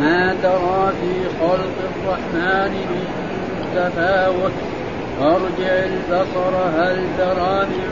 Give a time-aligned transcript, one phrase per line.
[0.00, 3.06] ما ترى في خلق الرحمن من
[3.74, 4.56] تفاوت
[5.20, 7.90] ارجع البصر هل ترى من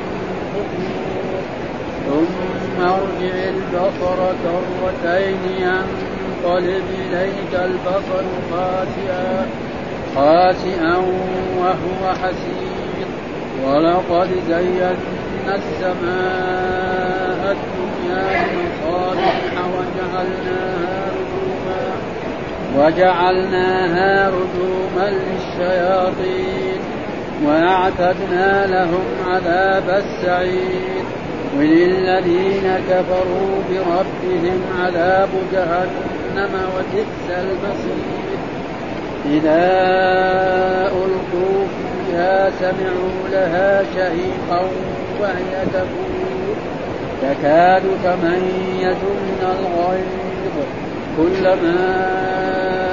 [0.55, 1.41] فطور
[2.07, 2.37] ثم
[2.83, 9.47] ارجع البصر كرتين ينقلب إليك البصر خاسئا.
[10.17, 10.97] خاسئا
[11.59, 13.07] وهو حسير.
[13.67, 14.91] ولقد زينا
[15.55, 21.30] السماء الدنيا بمصابيح وجعلناها
[22.79, 26.80] وجعلناها رجوما للشياطين
[27.46, 31.02] وأعتدنا لهم عذاب السعير
[31.59, 38.38] وللذين كفروا بربهم عذاب جهنم وبئس المصير.
[39.27, 39.62] إذا
[40.87, 44.62] ألقوا فيها سمعوا لها شهيقا
[45.21, 46.57] وهي تفور.
[47.23, 50.90] تكاد تميز من الغيظ.
[51.21, 51.80] كلما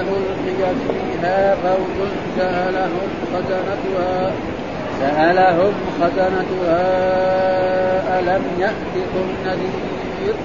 [0.01, 1.97] ألقي فيها فوج
[2.37, 4.31] سألهم خزنتها
[4.99, 6.83] سألهم خزنتها
[8.19, 10.35] ألم يأتكم نذير؟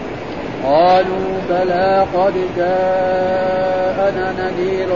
[0.64, 4.88] قالوا بلى قد جاءنا نذير.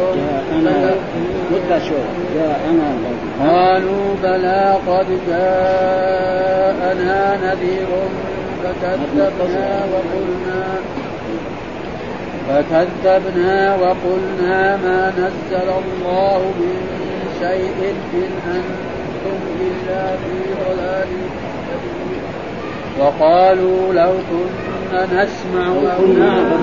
[3.40, 7.88] قالوا بلى قد جاءنا نذير
[8.64, 10.60] فكذبنا وقلنا
[12.48, 16.76] فكذبنا وقلنا ما نزل الله من
[17.40, 21.08] شيء إن أنتم إلا في ضلال
[23.00, 26.60] وقالوا لو كنا نسمع أو نعقل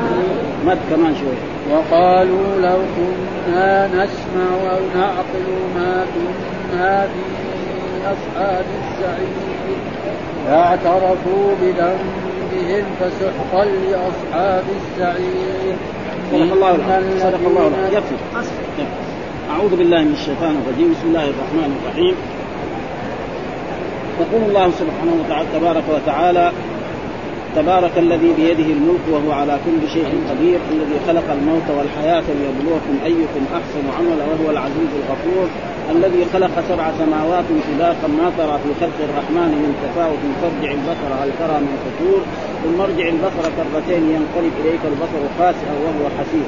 [0.66, 1.38] مد كمان شوي.
[1.72, 7.24] وقالوا لو كنا نسمع أو نعقل ما كنا في
[8.06, 9.38] أصحاب السعير.
[10.48, 12.33] فاعترفوا بذنبهم
[13.00, 15.76] فسحقا لأصحاب السعير.
[16.32, 17.20] صدق الله العظيم.
[17.20, 17.98] صدق الله العظيم.
[17.98, 18.16] يكفي
[19.50, 20.92] أعوذ بالله من الشيطان الرجيم.
[20.92, 22.16] بسم الله الرحمن الرحيم.
[24.20, 26.52] يقول الله سبحانه وتعالى تبارك وتعالى
[27.56, 33.44] تبارك الذي بيده الملك وهو على كل شيء قدير الذي خلق الموت والحياة ليبلوكم أيكم
[33.54, 35.48] أحسن عملا وهو العزيز الغفور.
[35.92, 40.22] الذي خلق سبع سماوات طباقا ما ترى في خلق الرحمن من تفاوت.
[40.42, 42.22] فارجع البصر هل ترى من فطور
[42.64, 46.48] ثم ارجع البصر كرتين ينقلب إليك البصر خاسئا وهو حسير.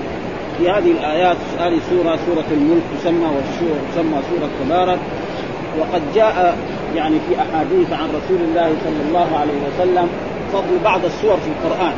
[0.58, 3.30] في هذه الآيات هذه سوره سورة الملك تسمى
[3.92, 5.00] تسمى سورة تبارك.
[5.80, 6.58] وقد جاء
[6.96, 10.08] يعني في أحاديث عن رسول الله صلى الله عليه وسلم
[10.54, 11.94] فضل بعض السور في القرآن.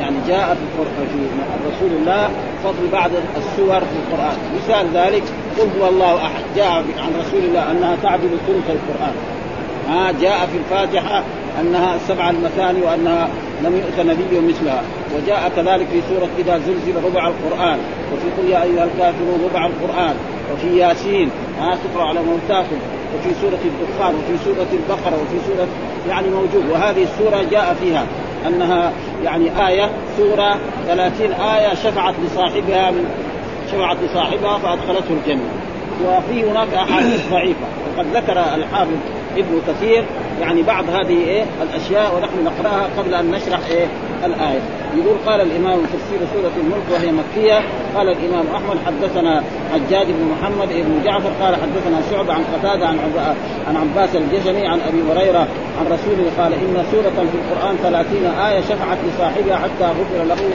[0.00, 1.20] يعني جاء في في
[1.68, 2.28] رسول الله
[2.64, 4.36] فضل بعض السور في القرآن.
[4.56, 5.22] مثال ذلك
[5.58, 6.42] قل هو الله أحد.
[6.56, 9.14] جاء عن رسول الله أنها تعدل ثلث القرآن.
[9.88, 11.22] ها جاء في الفاتحة
[11.60, 13.28] أنها السبع المثاني وأنها
[13.64, 14.82] لم يؤت نبي مثلها.
[15.16, 17.78] وجاء كذلك في سورة إذا زلزل ربع القرآن.
[18.12, 20.14] وفي قل يا أيها الكافرون ربع القرآن.
[20.52, 21.30] وفي ياسين.
[21.60, 22.76] ها تقرأ على موتاكم.
[23.14, 24.14] وفي سورة الدخان.
[24.14, 25.22] وفي سورة البقرة.
[25.22, 25.68] وفي سوره
[26.08, 26.70] يعني موجود.
[26.70, 28.06] وهذه السورة جاء فيها
[28.46, 28.92] أنها
[29.24, 33.06] يعني آية سورة 30 آية شفعت لصاحبها من
[33.72, 35.48] شفعت لصاحبها فأدخلته الجنة.
[36.06, 37.66] وفي هناك أحاديث ضعيفة.
[37.96, 38.96] وقد ذكر الحافظ
[39.36, 40.04] ابن كثير
[40.40, 43.86] يعني بعض هذه إيه الأشياء ونحن نقرأها قبل أن نشرح إيه
[44.24, 44.60] الآية.
[44.96, 47.60] يقول قال الإمام تفسير سورة الملك وهي مكية.
[47.96, 52.98] قال الإمام أحمد حدثنا حجاج بن محمد بن جعفر قال حدثنا شعبة عن قتادة عن
[53.68, 55.48] عن عباس الجشمي عن أبي هريرة
[55.80, 60.50] عن رسوله قال إن سورة في القرآن ثلاثين آية شفعت لصاحبها حتى غفر له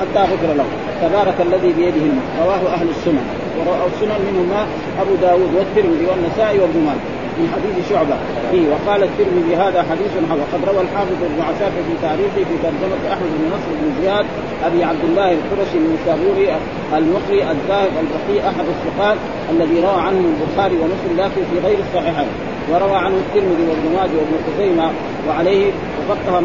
[0.00, 0.68] حتى غفر له.
[1.02, 2.30] تبارك الذي بيده الملك.
[2.44, 3.24] رواه أهل السنن.
[3.58, 4.60] ورواه السنن منهما
[5.02, 7.06] أبو داود والترمذي والنسائي وابن ماجه
[7.38, 8.16] من حديث شعبة.
[8.50, 13.02] فيه وقال الترمذي هذا حديث حسن وقد روى الحافظ ابن عساكر في تاريخه في ترجمة
[13.14, 14.26] أحمد بن نصر بن زياد
[14.66, 16.48] أبي عبد الله القرشي النسابوري
[16.98, 19.18] المقري الزاهد البقي أحد الثقات
[19.50, 22.32] الذي روى عنه البخاري ومسلم لكن في غير الصحيحين.
[22.70, 24.90] وروى عنه الترمذي وابن ماجه وابن خزيمة
[25.28, 26.42] وعليه وفقه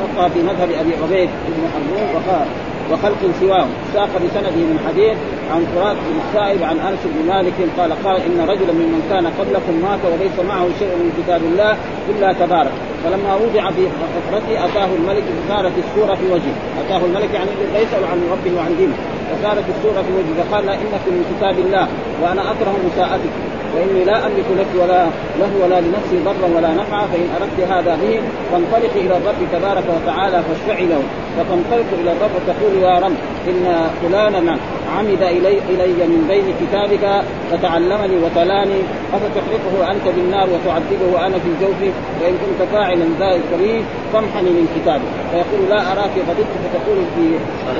[0.00, 2.46] فقه في مذهب أبي عبيد بن حرون وقال
[2.92, 3.66] وخلق سواه.
[3.94, 5.16] ساق بسنده من حديث
[5.52, 9.74] عن فرات بن السائب عن أنس بن مالك قال قال إن رجلا ممن كان قبلكم
[9.82, 11.76] مات وليس معه شيء من كتاب الله
[12.10, 12.72] إلا تبارك.
[13.04, 13.82] فلما وضع في
[14.14, 16.56] حفرته أتاه الملك فصارت السورة في وجهه.
[16.80, 18.96] أتاه الملك يعني يسال عن ربه وعن دينه.
[19.30, 20.34] فكانت السورة في وجهه.
[20.40, 21.88] فقال انك من كتاب الله
[22.22, 25.06] وأنا أكره مساءتك واني لا أملك لك ولا
[25.40, 28.20] له ولا لنفسي ضرا ولا نفعا فإن أردت هذا به
[28.52, 31.02] فانطلق إلى الرب تبارك وتعالى فاشفعي له.
[31.36, 33.12] فتنطلق إلى الرب وتقول يا رب
[33.48, 34.56] إن فلانا
[34.96, 38.80] عمد الي إلي من بين كتابك فتعلمني وتلاني
[39.14, 41.90] أفتحرقه أنت بالنار وتعذبه وأنا في جوفي
[42.20, 45.10] وإن كنت فاعلا ذلك به فامحني من كتابك.
[45.30, 47.26] فيقول لا أراك غضبت فتقول في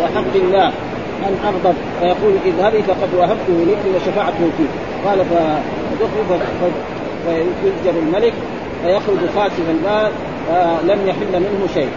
[0.02, 0.68] وحق الله
[1.28, 1.76] ان أغضب.
[2.00, 4.72] فيقول اذهبي فقد وهبته لك وشفعته فيك.
[5.04, 5.18] قال
[6.00, 6.72] فيخرج
[7.26, 8.32] فيزجر الملك
[8.84, 10.12] فيخرج خاسفا الباب
[10.48, 11.90] فلم يحل منه شيء.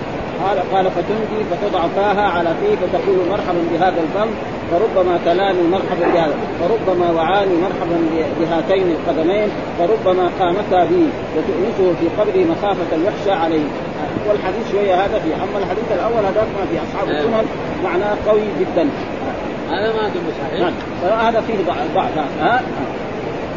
[0.44, 4.32] قال قال فتنجي فتضع فاها على فيه فتقول مرحبا بهذا الفم
[4.72, 7.98] فربما تلاني مرحبا بهذا فربما وعاني مرحبا
[8.40, 11.08] بهاتين القدمين فربما قامتا بي
[11.38, 13.66] وتؤنسه في قبره مخافة الوحشة عليه
[14.30, 15.36] والحديث شوية هذا فيه.
[15.36, 17.18] أما الحديث الأول هذا ما في أصحاب نعم.
[17.18, 17.46] السنن
[17.84, 18.90] معناه قوي جدا.
[19.70, 20.12] هذا ما
[20.42, 20.74] صحيح نعم.
[21.02, 21.54] فهذا فيه
[21.96, 22.18] ضعف.
[22.42, 22.62] ها؟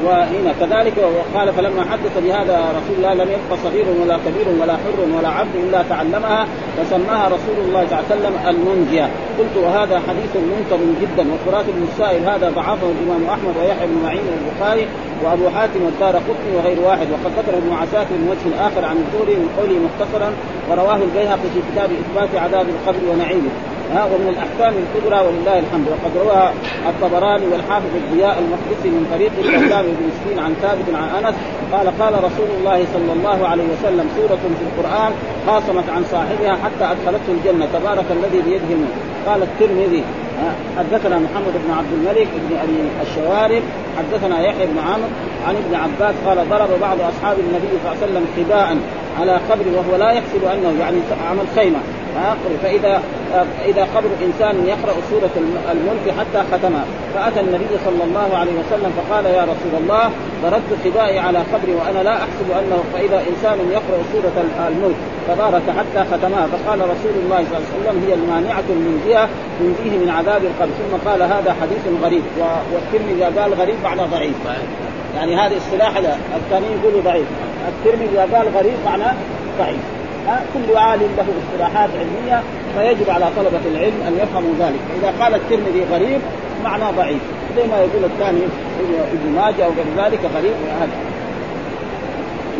[0.05, 5.19] وهنا كذلك وقال فلما حدث بهذا رسول الله لم يبق صغير ولا كبير ولا حر
[5.19, 6.47] ولا عبد إلا تعلمها
[6.77, 9.11] فسماها رسول الله صلى الله عليه وسلم المنجية.
[9.39, 14.25] قلت وهذا حديث منكر جدا وقراءة بن السائل هذا ضعفه الإمام أحمد ويحيى بن معين
[14.33, 14.87] والبخاري
[15.25, 17.07] وأبو حاتم والدار قطني وغير واحد.
[17.13, 20.33] وقد ذكر ابن عساكر من وجه آخر عن الزهري من قوله مختصرا
[20.71, 23.51] ورواه البيهقي في كتاب إثبات عذاب القبر ونعيمه.
[23.95, 25.87] ها ومن الأحكام الكبرى ولله الحمد.
[25.93, 26.51] وقد روى
[26.91, 31.35] الطبراني والحافظ الضياء المقدسي من طريق الإسلام بن مسكين عن ثابت عن أنس
[31.73, 35.13] قال قال رسول الله صلى الله عليه وسلم سورة في القرآن
[35.47, 38.81] خاصمت عن صاحبها حتى أدخلته الجنة تبارك الذي بيده
[39.27, 40.05] قال الترمذي
[40.79, 43.63] حدثنا محمد بن عبد الملك بن أبي الشوارب
[43.99, 45.09] حدثنا يحيى بن عمرو
[45.49, 48.77] عن ابن عباس قال ضرب بعض أصحاب النبي صلى الله عليه وسلم حباء
[49.21, 50.99] على قبر وهو لا يحسب أنه يعني
[51.31, 51.79] عمل خيمة.
[52.63, 53.03] فإذا
[53.65, 55.31] إذا قبر إنسان يقرأ سورة
[55.73, 56.85] الملك حتى ختمها.
[57.15, 60.11] فأتى النبي صلى الله عليه وسلم فقال يا رسول الله
[60.43, 64.97] ضربت خبائي على قبري وأنا لا أحسب أنه فإذا إنسان يقرأ سورة الملك
[65.29, 66.47] تبارك حتى ختمها.
[66.47, 69.29] فقال رسول الله صلى الله عليه وسلم هي المانعه من جهة
[69.59, 70.73] تنجيه من عذاب القبر.
[70.81, 72.23] ثم قال هذا حديث غريب.
[72.73, 74.37] والترمذي قال غريب معنى ضعيف.
[75.17, 75.97] يعني هذه اصطلاح
[76.37, 77.27] الثانيين يقولوا ضعيف.
[77.69, 79.15] الترمذي قال غريب معناه
[79.59, 79.81] ضعيف.
[80.27, 82.43] كل عالم له اصطلاحات علمية
[82.77, 86.21] فيجب على طلبة العلم أن يفهموا ذلك، إذا قال الترمذي غريب
[86.65, 87.23] معناه ضعيف،
[87.57, 88.41] زي ما يقول الثاني
[89.13, 90.97] ابن ماجه أو غير ذلك غريب هذا.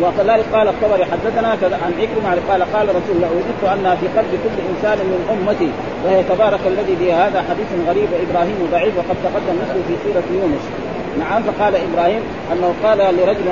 [0.01, 4.57] وكذلك قال الطبري حدثنا عن عكرمة قال قال رسول الله وجدت انها في قلب كل
[4.71, 5.71] إنسان من أمتي.
[6.05, 10.63] وهي تبارك الذي بها هذا حديث غريب وإبراهيم ضعيف وقد تقدم مثله في سورة يونس.
[11.19, 12.21] نعم فقال إبراهيم
[12.51, 13.47] أنه قال لرجل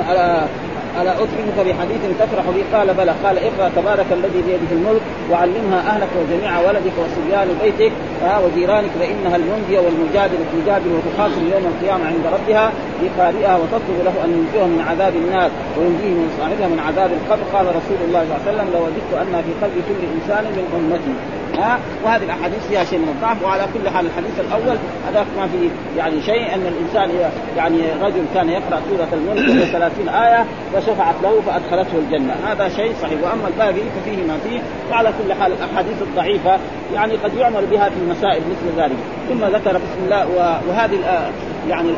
[1.02, 3.12] ألا اكرمك بحديث تفرح به؟ قال بلى.
[3.24, 7.92] قال اقرأ تبارك الذي بيده الملك وعلمها أهلك وجميع ولدك وصبيان بيتك
[8.24, 12.72] آه وجيرانك فإنها المنجيه والمجادله تجادل وتخاصم يوم القيامة عند ربها
[13.02, 17.42] لقارئها وتطلب له أن ينجيه من عذاب النار وينجيه من صاحبها من عذاب القبر.
[17.54, 21.14] قال رسول الله صلى الله عليه وسلم لوجدت ان في قلب كل إنسان من أمتي.
[21.58, 24.76] ها وهذه الأحاديث فيها شيء من الضعف وعلى كل حال الحديث الأول
[25.08, 30.08] هذاك ما في يعني شيء أن الإنسان يعني رجل كان يقرأ سورة الملك وهي 30
[30.08, 30.44] آية
[30.74, 32.34] فشفعت له فأدخلته الجنة.
[32.46, 34.60] هذا شيء صحيح وأما الباقي ففيه ما فيه
[34.90, 36.58] وعلى كل حال الأحاديث الضعيفة
[36.94, 38.96] يعني قد يعمل بها في المسائل مثل ذلك.
[39.28, 40.26] ثم ذكر بسم الله
[40.68, 41.30] وهذه
[41.70, 41.88] يعني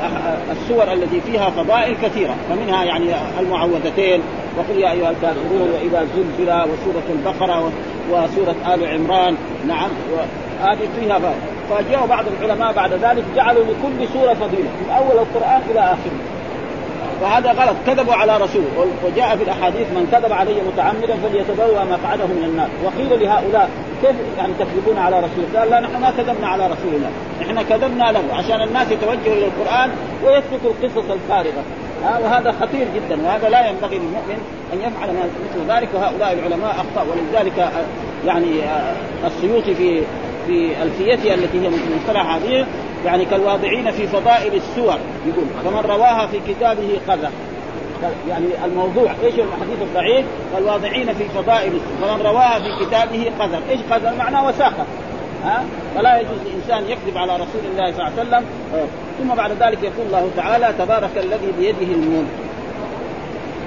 [0.52, 4.20] السور التي فيها فضائل كثيرة فمنها يعني المعوذتين
[4.58, 7.72] وقل يا أيها الكافرون وإذا زلزل وسورة البقرة
[8.10, 9.36] وسورة آل عمران.
[9.66, 9.90] نعم
[10.60, 11.20] هذه فيها
[11.70, 16.37] فجاء بعض العلماء بعد ذلك جعلوا لكل سورة فضيلة من أول القرآن إلى آخره.
[17.22, 17.76] وهذا غلط.
[17.86, 22.68] كذبوا على رسوله وجاء في الأحاديث من كذب علي متعمدا فليتبوى مقعده من النار.
[22.84, 23.70] وقيل لهؤلاء
[24.02, 27.10] كيف يعني تكذبون على رسول؟ قال لا نحن ما كذبنا على رسول الله،
[27.42, 29.90] إحنا كذبنا له عشان الناس يتوجهوا إلى القرآن
[30.24, 31.62] ويتركوا القصص الفارغة،
[32.22, 34.38] وهذا خطير جدا وهذا لا ينبغي للمؤمن
[34.72, 35.88] أن يفعل مثل ذلك.
[35.94, 37.72] وهؤلاء العلماء اخطاوا ولذلك
[38.26, 38.60] يعني
[39.26, 40.02] السيوطي في
[40.46, 42.66] في الفيته التي هي من مصطلح هذه
[43.06, 44.98] يعني كالواضعين في فضائل السور.
[45.26, 47.32] يقول فمن رواها في كتابه قذف
[48.28, 54.18] يعني الموضوع إيش الحديث الضعيف؟ والواضعين في فضائل فمن رواها في كتابه قذف إيش قذف
[54.18, 54.84] معناه وساخه
[55.44, 55.64] ها؟
[55.94, 58.44] فلا يجوز لإنسان يكذب على رسول الله صلى الله عليه وسلم.
[59.18, 62.26] ثم بعد ذلك يقول الله تعالى تبارك الذي بيده الملك.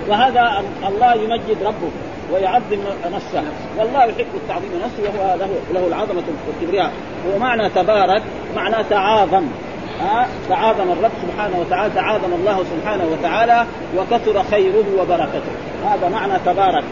[0.10, 1.92] وهذا الله يمجد ربه.
[2.34, 2.80] ويعظم
[3.12, 3.44] نفسه.
[3.78, 6.92] والله يحب التعظيم نفسه وهو له له العظمة والكبرياء
[7.36, 8.24] ومعنى تبارك
[8.56, 9.48] معنى تعاظم.
[10.02, 13.66] ها؟ تعاظم الرب سبحانه وتعالى تعاظم الله سبحانه وتعالى
[13.98, 15.52] وكثر خيره وبركته.
[15.86, 16.84] هذا معنى تبارك.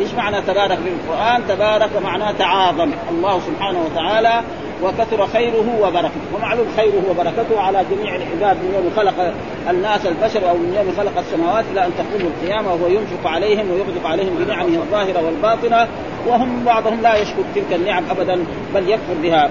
[0.00, 2.90] إيش معنى تبارك في القرآن؟ تبارك معناه تعاظم.
[3.10, 4.42] الله سبحانه وتعالى
[4.82, 6.20] وكثر خيره وبركته.
[6.34, 9.34] ومعلوم خيره وبركته على جميع العباد من يوم خلق
[9.70, 14.06] الناس البشر أو من يوم خلق السماوات إلى أن تقوم القيامة وهو ينفق عليهم ويغدق
[14.06, 15.88] عليهم بنعمه الظاهرة والباطنة.
[16.26, 19.50] وهم بعضهم لا يشكر تلك النعم ابدا بل يكفر بها.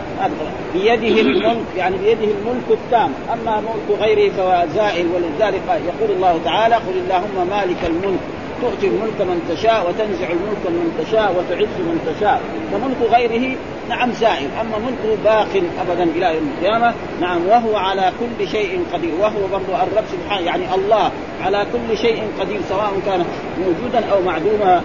[0.74, 3.10] بيده الملك يعني بيده الملك التام.
[3.34, 8.20] أما ملك غيره فهو زائل ولذلك يقول الله تعالى قل اللهم مالك الملك
[8.65, 12.41] تؤتي الملك من تشاء وتنزع الملك من تشاء وتعز من تشاء.
[12.72, 13.57] فملك غيره
[13.89, 14.50] نعم زائل.
[14.62, 19.12] أما ملكه باق أبدا إلى يوم القيامة نعم وهو على كل شيء قدير.
[19.19, 21.12] وهو برضو الرب سبحانه يعني الله
[21.45, 23.25] على كل شيء قدير سواء كان
[23.60, 24.81] موجودا أو معدوما.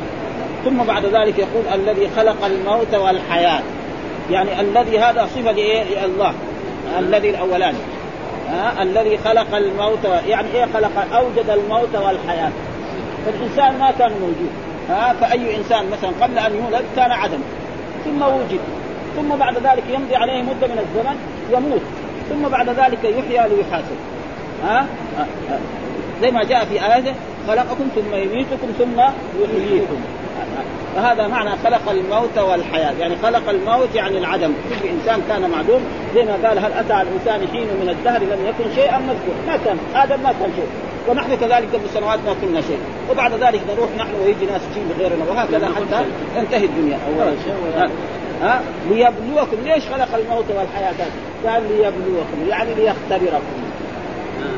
[0.64, 3.62] ثم بعد ذلك يقول الذي خلق الموت والحياة.
[4.30, 6.34] يعني الذي هذا صفة لله.
[6.98, 7.78] الذي الاولاني
[8.80, 12.50] الذي خلق الموت يعني إيه خلق؟ أوجد الموت والحياة.
[13.26, 14.50] فالإنسان ما كان موجود
[14.88, 17.38] ها؟ فأي إنسان مثلا قبل أن يولد كان عدم
[18.04, 18.60] ثم وجد
[19.16, 21.16] ثم بعد ذلك يمضي عليه مدة من الزمن
[21.52, 21.82] يموت
[22.28, 23.96] ثم بعد ذلك يحيى ليحاسب
[24.64, 24.86] ها؟
[26.22, 27.14] زي ما جاء في آية
[27.48, 29.00] خلقكم ثم يميتكم ثم
[29.42, 30.00] يحييكم.
[30.96, 35.80] فهذا معنى خلق الموت والحياة يعني خلق الموت يعني العدم كل إنسان كان معدوم
[36.14, 39.76] زي ما قال هل أتى الإنسان حين من الدهر لم يكن شيئا مذكور ما كان
[39.94, 40.68] آدم ما كان شيء.
[41.08, 42.78] ونحن كذلك قبل سنوات ما كنا شيء.
[43.10, 46.04] وبعد ذلك نروح نحن ويجي ناس تجيب غيرنا وهكذا حتى
[46.34, 46.98] تنتهي الدنيا.
[47.06, 47.36] اولا.
[48.42, 49.56] ها؟ ليبلوكم.
[49.64, 51.06] ليش خلق الموت والحياة؟
[51.46, 53.69] قال ليبلوكم يعني ليختبركم.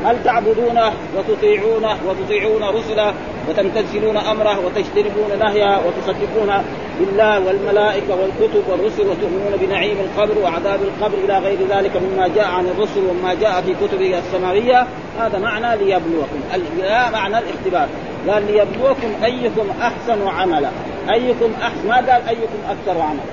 [0.05, 3.13] هل تعبدونه وتطيعونه وتطيعون رسله
[3.49, 6.63] وتمتثلون أمره وتجتنبون نهيه وتصدقون
[6.99, 12.65] بالله والملائكة والكتب والرسل وتؤمنون بنعيم القبر وعذاب القبر إلى غير ذلك مما جاء عن
[12.65, 14.87] الرسل وما جاء في كتبه السماوية؟
[15.19, 16.39] هذا معنى ليبلوكم.
[16.53, 17.87] الابتلاء معنى الاختبار.
[18.29, 20.69] قال ليبلوكم أيكم أحسن عملا.
[21.13, 23.23] أيكم احسن ما قال أيكم أكثر عملا.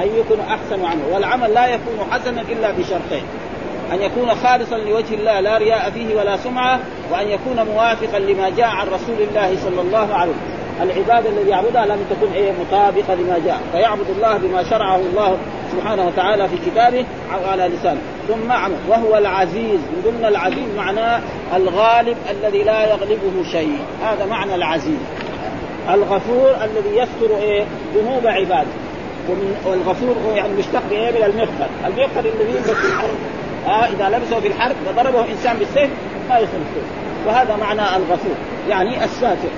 [0.00, 1.14] أيكم أحسن عملا.
[1.14, 3.22] والعمل لا يكون حسنا إلا بشرطين.
[3.92, 6.80] أن يكون خالصا لوجه الله لا رياء فيه ولا سمعة
[7.12, 10.56] وأن يكون موافقا لما جاء عن رسول الله صلى الله عليه وسلم.
[10.82, 13.60] العباده الذي يعبدها لم تكن إيه مطابقة لما جاء.
[13.72, 15.38] فيعبد الله بما شرعه الله
[15.72, 17.04] سبحانه وتعالى في كتابه
[17.48, 18.00] على لسانه.
[18.28, 19.80] ثم عمل وهو العزيز.
[19.80, 21.20] من ضمن العزيز معناه
[21.56, 23.78] الغالب الذي لا يغلبه شيء.
[24.02, 24.98] هذا معنى العزيز.
[25.90, 27.64] الغفور الذي يستر إيه
[27.94, 28.70] ذنوب عباده.
[29.64, 31.66] والغفور يعني مشتق إيه من المغفر.
[31.86, 33.18] المغفر الذي يلبس في الحرب
[33.66, 35.90] آه إذا لبسه في الحرب وضربه إنسان بالسيف
[36.28, 36.60] ما السيف
[37.26, 38.34] وهذا معنى الغفور
[38.68, 39.48] يعني الساتر.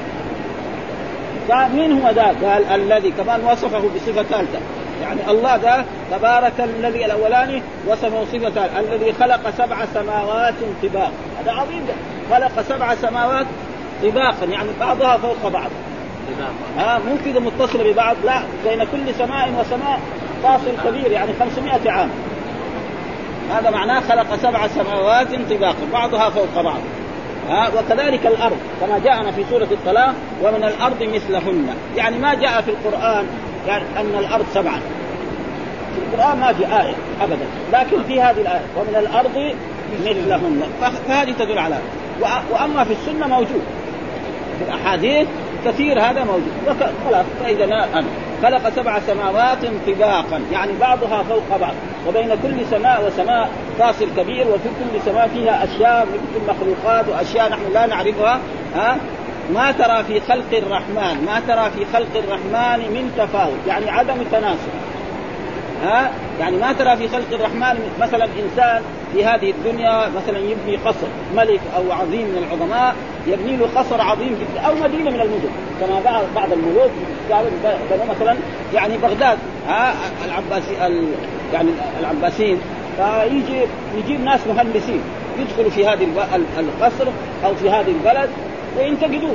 [1.49, 4.59] فمين هو ذا؟ قال الذي كمان وصفه بصفة ثالثة.
[5.03, 8.81] يعني الله ذا تبارك الذي الأولاني وصفه صفه ثالثة.
[8.81, 11.13] الذي خلق سبع سماوات طباقا.
[11.43, 11.95] هذا عظيم ده.
[12.37, 13.47] خلق سبع سماوات
[14.03, 15.71] طباقا يعني بعضها فوق بعض.
[16.79, 18.43] ها مو كذا متصلة ببعض لا.
[18.65, 20.01] بين كل سماء وسماء
[20.43, 22.11] فاصل كبير يعني 500 عام.
[23.51, 26.81] هذا معناه خلق سبع سماوات طباقا بعضها فوق بعض.
[27.49, 31.75] ها وكذلك الأرض كما جاءنا في سورة الطلاق ومن الأرض مثلهن.
[31.97, 33.27] يعني ما جاء في القرآن
[33.67, 34.79] يعني أن الأرض سبعه
[35.95, 39.55] في القرآن ما في آية ابدا لكن في هذه الآية ومن الأرض
[40.05, 40.63] مثلهن.
[40.81, 41.79] فهذه تدل على.
[42.51, 43.63] وأما في السنة موجود.
[44.59, 45.29] في الأحاديث
[45.65, 46.53] كثير هذا موجود.
[47.07, 48.05] خلاص فإذا أنا
[48.43, 51.75] خلق سبع سماوات طباقا يعني بعضها فوق بعض
[52.09, 57.73] وبين كل سماء وسماء فاصل كبير وفي كل سماء فيها أشياء مثل مخلوقات وأشياء نحن
[57.73, 58.41] لا نعرفها
[58.75, 58.97] ها؟
[59.55, 64.88] ما ترى في خلق الرحمن ما ترى في خلق الرحمن من تفاوت يعني عدم تناسب.
[65.83, 68.83] ها؟ يعني ما ترى في خلق الرحمن مثلا إنسان
[69.13, 71.07] في هذه الدنيا مثلا يبني قصر
[71.37, 72.95] ملك أو عظيم من العظماء
[73.27, 75.51] يبني له قصر عظيم جدا أو مدينة من المدن.
[75.81, 76.91] كما بعض بعض الملوك
[77.33, 77.51] قالوا
[78.11, 78.37] مثلا
[78.75, 79.95] يعني بغداد ها؟
[80.25, 80.75] العباسي
[81.53, 81.71] يعني
[82.01, 82.59] العباسيين.
[82.97, 83.67] فيجي
[83.97, 85.01] يجيب ناس مهندسين
[85.39, 86.09] يدخلوا في هذه
[86.59, 87.11] القصر
[87.45, 88.31] أو في هذه البلد
[88.79, 89.35] وينتقدوه.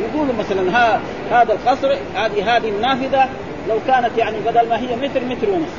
[0.00, 1.00] يقولوا مثلا ها
[1.30, 3.28] هذا القصر هذه هذه النافذة
[3.68, 5.70] لو كانت يعني بدل ما هي متر متر ونص.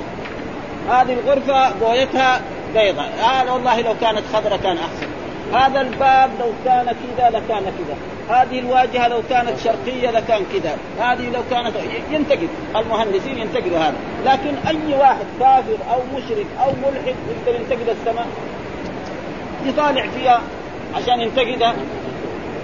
[0.89, 2.41] هذه الغرفة بويتها
[2.73, 5.07] بيضاء هذا آه والله لو كانت خضراء كان أحسن.
[5.53, 7.97] هذا الباب لو كان كذا لكان كذا.
[8.29, 10.77] هذه الواجهة لو كانت شرقية لكان كذا.
[10.99, 11.75] هذه لو كانت
[12.11, 12.49] ينتقد.
[12.75, 13.95] المهندسين ينتقدوا هذا.
[14.25, 18.27] لكن أي واحد كافر أو مشرك أو ملحد يقدر ينتقد السماء؟
[19.65, 20.41] يطالع فيها
[20.95, 21.73] عشان ينتقدها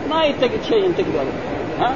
[0.09, 1.21] ما ينتقد شيء ينتقده.
[1.79, 1.95] ها؟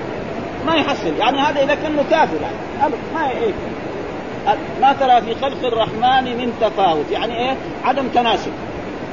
[0.66, 1.14] ما يحصل.
[1.20, 2.94] يعني هذا إذا كان كافر يعني.
[3.14, 3.52] ما إيه؟
[4.82, 7.12] ما ترى في خلق الرحمن من تفاوت.
[7.12, 8.52] يعني إيه؟ عدم تناسب.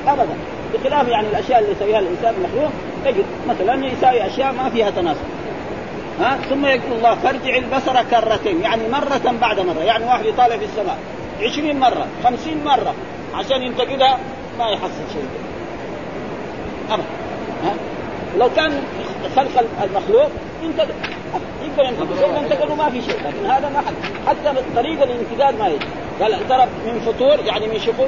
[0.06, 0.34] ابدا.
[0.74, 2.70] بخلاف يعني الأشياء اللي يسويها الإنسان المخلوق
[3.04, 5.24] تجد مثلا يساوي أشياء ما فيها تناسب.
[6.20, 8.60] ها؟ ثم يقول الله فارجع البصر كرتين.
[8.62, 9.82] يعني مرة بعد مرة.
[9.82, 10.98] يعني واحد يطالع في السماء.
[11.42, 12.94] عشرين مرة خمسين مرة.
[13.34, 14.18] عشان ينتقدها
[14.58, 15.28] ما يحصل شيء.
[16.90, 17.04] أبدا.
[18.38, 18.82] لو كان
[19.36, 20.30] خلق المخلوق
[20.62, 20.94] ينتقد
[21.62, 23.14] يقدر زي ما انتقدوا ما في شيء.
[23.14, 23.94] لكن هذا ما حد
[24.26, 25.84] حتى طريقة الانتقاد ما يجي.
[26.20, 28.06] قال ترى من فطور يعني من شوفوا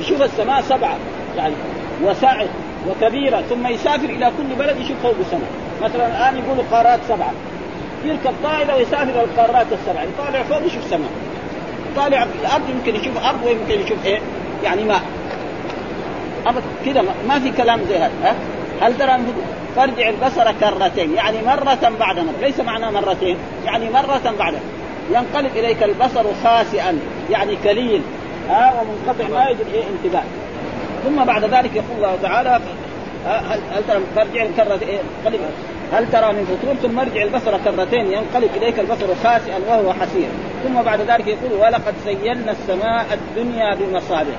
[0.00, 0.96] يشوف السماء سبعة
[1.36, 1.54] يعني
[2.02, 2.46] وسعة
[2.88, 5.50] وكبيرة ثم يسافر إلى كل بلد يشوف فوق السماء.
[5.82, 7.32] مثلا الآن يقولوا قارات سبعة.
[8.04, 10.02] يركب طائرة ويسافر القارات السبعة.
[10.02, 11.10] يطالع فوق يشوف سماء.
[11.96, 14.20] طالع في الأرض يمكن يشوف أرض ويمكن يشوف إيه؟
[14.64, 15.00] يعني ماء
[16.46, 18.34] أبدا كذا ما في كلام زي هذا ها؟
[18.80, 19.18] هل ترى
[19.76, 24.54] فارجع البصر كرتين يعني مرة بعد مرة ليس معنى مرتين يعني مرة بعد
[25.10, 26.98] ينقلب إليك البصر خاسئا
[27.30, 28.02] يعني كليل
[28.48, 30.22] ها ومنقطع ما يجد إيه انتباه.
[31.04, 32.60] ثم بعد ذلك يقول الله تعالى
[33.26, 34.98] هل ترى فارجع الكرة إيه
[35.92, 40.28] هل ترى من فطور؟ ثم ارجع البصر كرتين ينقلب إليك البصر خاسئا وهو حسير.
[40.64, 44.36] ثم بعد ذلك يقول ولقد زينا السماء الدنيا بمصابيح.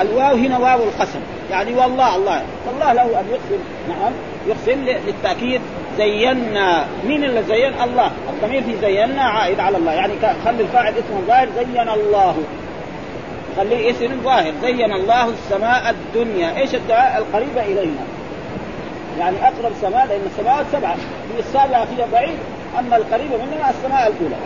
[0.00, 1.20] الواو هنا واو القسم
[1.50, 4.12] يعني والله الله والله له أن يقسم نعم.
[4.46, 5.60] يقسم للتأكيد
[5.98, 8.10] زينا مين اللي زين؟ الله.
[8.32, 9.92] الضمير في زينا عائد على الله.
[9.92, 10.12] يعني
[10.44, 12.36] خلي الفاعل اسمه ظاهر زين الله.
[13.56, 14.52] خليه اسم ظاهر.
[14.62, 16.56] زين الله السماء الدنيا.
[16.56, 18.04] إيش الدعاء القريبه إلينا؟
[19.18, 20.94] يعني أقرب سماء لأن السماوات سبعة.
[20.94, 22.38] في السابعة فيها بعيد
[22.78, 24.36] أما القريبة منها السماء الأولى.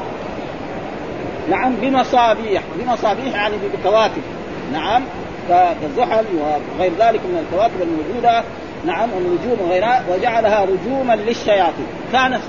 [1.50, 2.62] نعم بمصابيح.
[2.78, 4.22] بمصابيح يعني بكواكب.
[4.72, 5.02] نعم
[5.48, 8.42] كالزحل وغير ذلك من الكواكب الموجودة.
[8.84, 11.86] نعم النجوم وغيرها وجعلها رجوما للشياطين.
[12.12, 12.40] كانت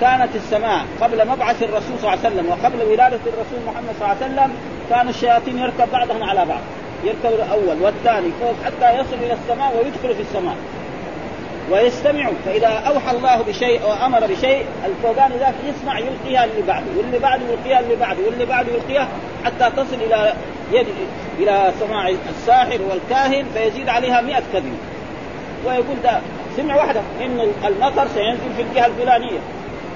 [0.00, 4.16] كانت السماء قبل مبعث الرسول صلى الله عليه وسلم وقبل ولادة الرسول محمد صلى الله
[4.22, 4.56] عليه وسلم
[4.90, 6.60] كان الشياطين يركب بعضهم على بعض.
[7.04, 10.56] يركب الأول والثاني فوق حتى يصل إلى السماء ويدخل في السماء.
[11.72, 17.18] ويستمع فإذا أوحى الله بشيء أو أمر بشيء الفوقاني ذاك يسمع يلقيها اللي بعده واللي
[17.18, 19.08] بعده يلقيها اللي بعده واللي بعده يلقيها
[19.44, 20.32] حتى تصل إلى
[20.72, 20.86] يد
[21.38, 24.76] إلى سماع الساحر والكاهن فيزيد عليها مئة كلمة.
[25.66, 26.20] ويقول ده
[26.56, 29.38] سمع واحدة إن المطر سينزل في الجهة الفلانية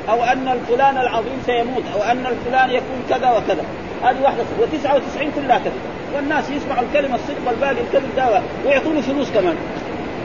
[0.09, 3.65] أو أن الفلان العظيم سيموت أو أن الفلان يكون كذا وكذا.
[4.05, 5.73] هذه واحدة و99 كلها كذب
[6.17, 9.57] والناس يسمعوا الكلمة الصدق والباقي الكذب ده ويعطونه فلوس كمان.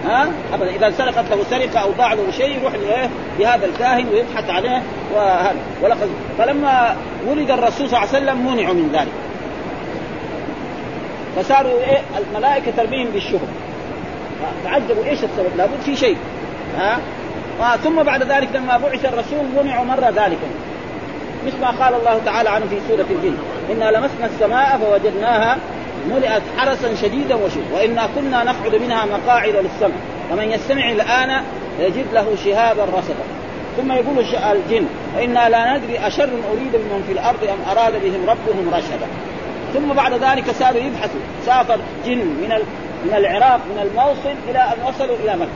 [0.05, 2.73] ها؟ ابدا إذا سرقت له سرقة أو ضاع له شيء يروح
[3.39, 4.81] لهذا الكاهن ويبحث عليه
[5.15, 5.55] وهذا.
[5.81, 6.95] ولقد فلما
[7.27, 9.11] ولد الرسول صلى الله عليه وسلم منعوا من ذلك.
[11.35, 13.47] فصاروا إيه؟ الملائكة ترميهم بالشهر
[14.63, 16.17] تعجبوا إيش السبب؟ لابد في شيء.
[16.77, 16.97] ها؟
[17.83, 20.37] ثم بعد ذلك لما بعث الرسول منعوا مره ذلك.
[21.47, 23.37] مثل ما قال الله تعالى عنه في سورة الجن.
[23.71, 25.57] إنا لمسنا السماء فوجدناها
[26.11, 29.95] ملئت حرسا شديدا وشيء وإنا كنا نقعد منها مقاعد للسمع
[30.29, 31.43] فمن يستمع الآن
[31.79, 33.25] يجد له شهابا رصدا.
[33.77, 34.19] ثم يقول
[34.51, 39.07] الجن وإنا لا ندري أشر أريد بمن في الأرض أم أراد بهم ربهم رشدا.
[39.73, 41.19] ثم بعد ذلك صاروا يبحثوا.
[41.45, 42.51] سافر جن من
[43.05, 45.51] من العراق من الموصل إلى أن وصلوا إلى مكة.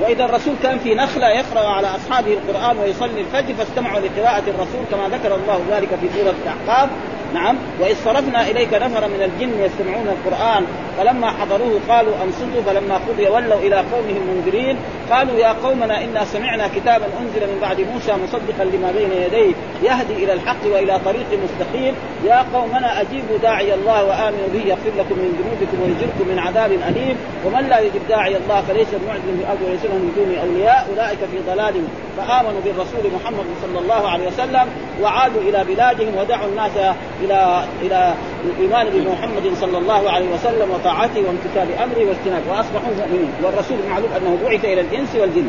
[0.00, 5.08] وإذا الرسول كان في نخلة يقرأ على أصحابه القرآن ويصلي الفجر فاستمعوا لقراءة الرسول كما
[5.08, 6.88] ذكر الله ذلك في سورة الأحقاف.
[7.34, 7.56] نعم.
[7.80, 10.64] وإذ صرفنا إليك نفرا من الجن يستمعون القرآن
[10.98, 14.76] فلما حضروه قالوا أنصتوا فلما قضي ولوا إلى قومهم منذرين
[15.10, 20.24] قالوا يا قومنا إنا سمعنا كتابا أنزل من بعد موسى مصدقا لما بين يديه يهدي
[20.24, 21.94] إلى الحق وإلى طريق مستقيم.
[22.24, 27.16] يا قومنا أجيبوا داعي الله وآمنوا به يغفر لكم من ذنوبكم ويجركم من عذاب أليم.
[27.46, 30.88] ومن لا يجب داعي الله فليس بمعجز في الأرض وليس له من دونه أولياء.
[30.90, 31.74] أولئك في ضلال
[32.16, 34.66] فآمنوا بالرسول محمد صلى الله عليه وسلم
[35.02, 41.82] وعادوا إلى بلادهم ودعوا الناس إلى إلى الإيمان بمحمد صلى الله عليه وسلم وطاعته وامتثال
[41.82, 43.32] أمره واجتنابه وأصبحوا مؤمنين.
[43.42, 45.48] والرسول معلوم أنه بعث إلى الإنس والجن.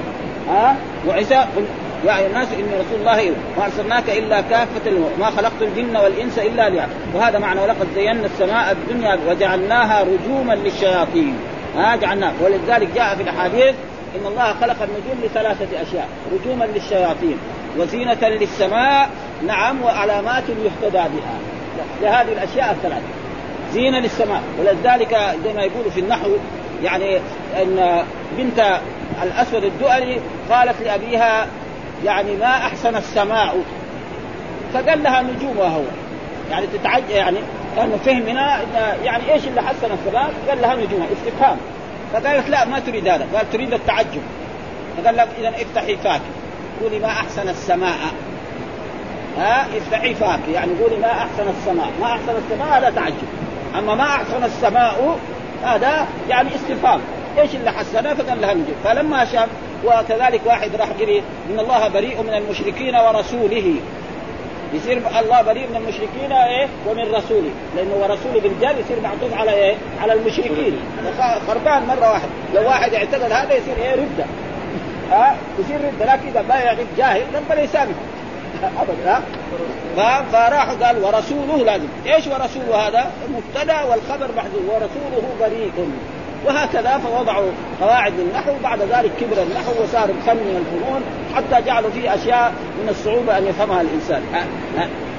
[0.50, 0.76] ها؟
[1.08, 6.40] بعث يا أيها الناس إني رسول الله ما أرسلناك إلا كافة ما خلقت الجن والإنس
[6.40, 6.98] إلا ليعبدون.
[7.16, 11.36] وهذا معنى ولقد زينا السماء الدنيا وجعلناها رجوما للشياطين.
[11.78, 13.76] ها؟ جعلناها ولذلك جاء في الأحاديث
[14.16, 17.38] إن الله خلق النجوم لثلاثة أشياء رجوما للشياطين
[17.78, 19.10] وزينة للسماء
[19.48, 21.36] نعم وعلامات يهتدى بها.
[22.02, 23.02] لهذه الأشياء الثلاث.
[23.74, 26.30] زينة للسماء ولذلك زي ما يقولوا في النحو
[26.84, 27.18] يعني
[27.62, 28.04] إن
[28.38, 28.80] بنت
[29.24, 30.20] الأسود الدؤلي
[30.52, 31.48] قالت لأبيها
[32.06, 33.62] يعني ما أحسن السماء؟
[34.74, 35.82] فقال لها نجوم وهو.
[36.52, 37.38] يعني تتعجب يعني
[37.76, 38.62] كان فهم هنا
[39.04, 41.58] يعني إيش اللي حسن السماء؟ قال لها نجوم استفهام.
[42.14, 43.28] فقالت لا ما تريد هذا.
[43.36, 44.22] قال تريد التعجب.
[44.98, 46.22] فقال لها اذا افتحي فاك
[46.82, 47.98] قولي ما أحسن السماء؟
[49.40, 51.90] ها افتحي فاك يعني قولي ما أحسن السماء.
[52.02, 53.28] ما أحسن السماء هذا تعجب.
[53.78, 55.18] أما ما أحسن السماء
[55.64, 57.02] هذا يعني استفهام.
[57.40, 59.48] إيش اللي حسنه؟ فقال لها نجوم فلما شاف
[59.86, 63.76] وكذلك واحد راح قري إن الله بريء من المشركين ورسوله.
[64.74, 67.52] يصير الله بريء من المشركين إيه؟ ومن رسوله.
[67.76, 70.80] لأنه ورسوله بالجر يصير معطوف على إيه؟ على المشركين.
[71.48, 74.26] خربان مرة واحدة لو واحد اعتقد هذا يصير إيه؟ رده
[75.12, 77.96] ها؟ يصير رده لكن إذا ما يعرف جاهل ربنا يسامح
[78.64, 79.22] أبدا.
[80.32, 81.88] فراحوا قال ورسوله لازم.
[82.06, 84.64] إيش ورسوله هذا؟ المبتدأ والخبر محذوف.
[84.70, 85.92] ورسوله بريء.
[86.46, 91.02] وهكذا فوضعوا قواعد النحو بعد ذلك كبر النحو وصار فن من الفنون
[91.36, 94.22] حتى جعلوا فيه أشياء من الصعوبة أن يفهمها الإنسان.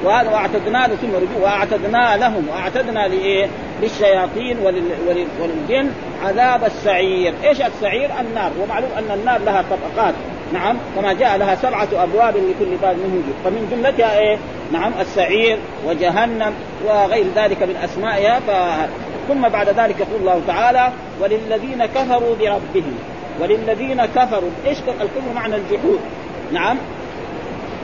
[0.04, 1.42] وهذا واعتدنا ثم رجوع.
[1.42, 2.48] واعتدنا لهم.
[2.48, 3.48] واعتدنا لإيه؟
[3.82, 4.82] للشياطين ولل...
[5.40, 5.90] وللجن.
[6.24, 10.14] عذاب السعير، إيش السعير؟ النار، ومعلوم أن النار لها طبقات،
[10.52, 14.38] نعم كما جاء لها سبعة أبواب لكل باب منهم فمن جملتها إيه؟
[14.72, 16.54] نعم السعير وجهنم
[16.86, 18.40] وغير ذلك من أسمائها.
[18.40, 18.50] ف...
[19.28, 22.98] ثم بعد ذلك يقول الله تعالى وللذين كفروا بربهم.
[23.40, 26.00] وللذين كفروا إيش الكفر معنى الجحود.
[26.52, 26.76] نعم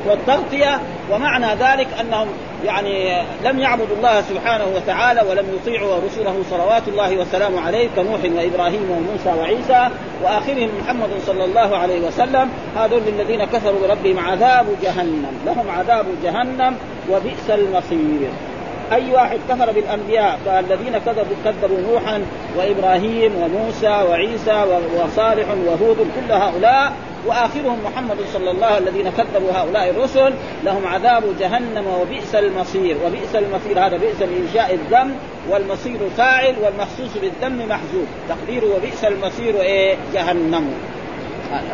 [0.06, 2.28] والتغطية ومعنى ذلك أنهم
[2.64, 8.90] يعني لم يعبدوا الله سبحانه وتعالى ولم يطيعوا رسله صلوات الله وسلامه عليه كنوح وإبراهيم
[8.90, 9.88] وموسى وعيسى
[10.24, 12.50] وآخرهم محمد صلى الله عليه وسلم.
[12.76, 15.32] هذول الذين كفروا بربهم عذاب جهنم.
[15.46, 16.76] لهم عذاب جهنم
[17.10, 18.30] وبئس المصير.
[18.92, 22.22] أي واحد كفر بالأنبياء فالذين كذبوا كذبوا نوحا
[22.58, 24.64] وإبراهيم وموسى وعيسى
[24.96, 26.92] وصالح وهود كل هؤلاء
[27.26, 30.32] وآخرهم محمد صلى الله عليه الذين كذبوا هؤلاء الرسل
[30.64, 35.14] لهم عذاب جهنم وبئس المصير وبئس المصير هذا بئس الانشاء الذم
[35.50, 40.70] والمصير فاعل والمخصوص بالذم محذوف تقديره وبئس المصير إيه؟ جهنم.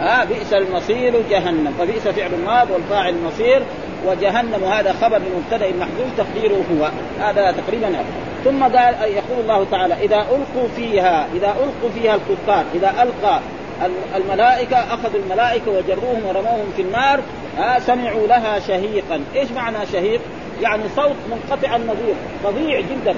[0.02, 1.74] آه بئس المصير جهنم.
[1.78, 3.62] فبئس فعل ماض والفاعل مصير
[4.06, 4.64] وجهنم.
[4.64, 6.90] هذا خبر لمبتدا محذوف تقديره هو.
[7.20, 8.04] هذا تقريبا
[8.44, 13.40] ثم قال يقول الله تعالى إذا ألقوا فيها إذا ألقوا فيها الكفار إذا ألقى
[14.16, 17.20] الملائكة أخذوا الملائكة وجروهم ورموهم في النار
[17.58, 20.20] آه سمعوا لها شهيقا، إيش معنى شهيق؟
[20.62, 23.14] يعني صوت منقطع النظير فظيع جدا.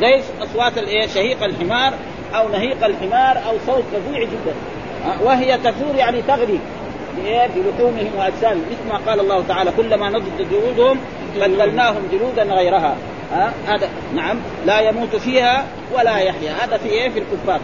[0.00, 1.92] زي أصوات الايه شهيق الحمار
[2.34, 4.52] أو نهيق الحمار أو صوت فظيع جدا.
[4.52, 4.83] آه
[5.22, 6.58] وهي تثور يعني تغلي
[7.56, 8.64] بلحومهم وأجسامهم.
[8.70, 10.98] مثل ما قال الله تعالى كلما نضجت جلودهم
[11.36, 12.96] بدلناهم جلودا غيرها.
[13.32, 14.36] ها؟ هذا نعم.
[14.66, 15.64] لا يموت فيها
[15.94, 16.52] ولا يحيا.
[16.52, 17.60] هذا في إيه؟ في الكفار.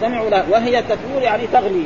[0.00, 0.44] سمعوا له.
[0.50, 1.84] وهي تفور يعني تغلي.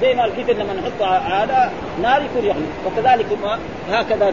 [0.00, 2.66] زي ما القتل لما نحط هذا نار يكون يغلي.
[2.86, 3.26] وكذلك
[3.90, 4.30] هكذا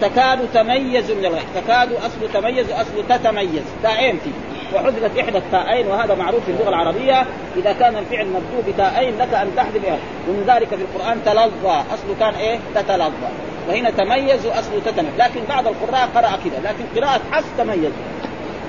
[0.00, 1.42] تكاد تميز من الغير.
[1.54, 3.62] تكاد أصل تميز أصل تتميز.
[3.82, 4.30] تاءين فيه.
[4.74, 7.26] وحذفت إحدى التاءين وهذا معروف في اللغة العربية.
[7.56, 9.84] إذا كان الفعل مبدوء بتاءين لك أن تحذف
[10.28, 11.84] ومن ذلك في القرآن تلظى.
[11.94, 13.30] اصله كان إيه؟ تتلظى.
[13.68, 15.12] وهنا تميز واصله تتميز.
[15.18, 17.92] لكن بعض القراء قرأ كذا لكن قراءة حفص تميز.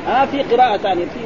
[0.07, 1.05] آه في قراءة ثانية.
[1.05, 1.19] في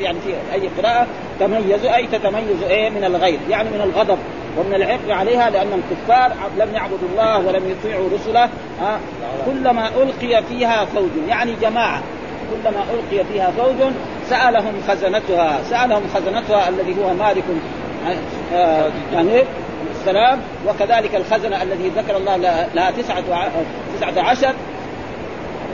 [0.00, 1.06] يعني في أي قراءة
[1.40, 3.38] تميز أي تتميز إيه؟ من الغير.
[3.50, 4.18] يعني من الغضب.
[4.58, 8.44] ومن العقل عليها لأن الكفار لم يعبدوا الله ولم يطيعوا رسله
[8.82, 8.98] آه
[9.46, 12.02] كلما ألقي فيها فوج يعني جماعة
[12.50, 13.92] كلما ألقي فيها فوج
[14.28, 17.44] سألهم خزنتها سألهم خزنتها الذي هو مالك
[18.54, 19.42] آه يعني
[19.90, 22.36] السلام وكذلك الخزنة الذي ذكر الله
[22.74, 23.22] لها تسعة
[23.96, 24.54] تسعة عشر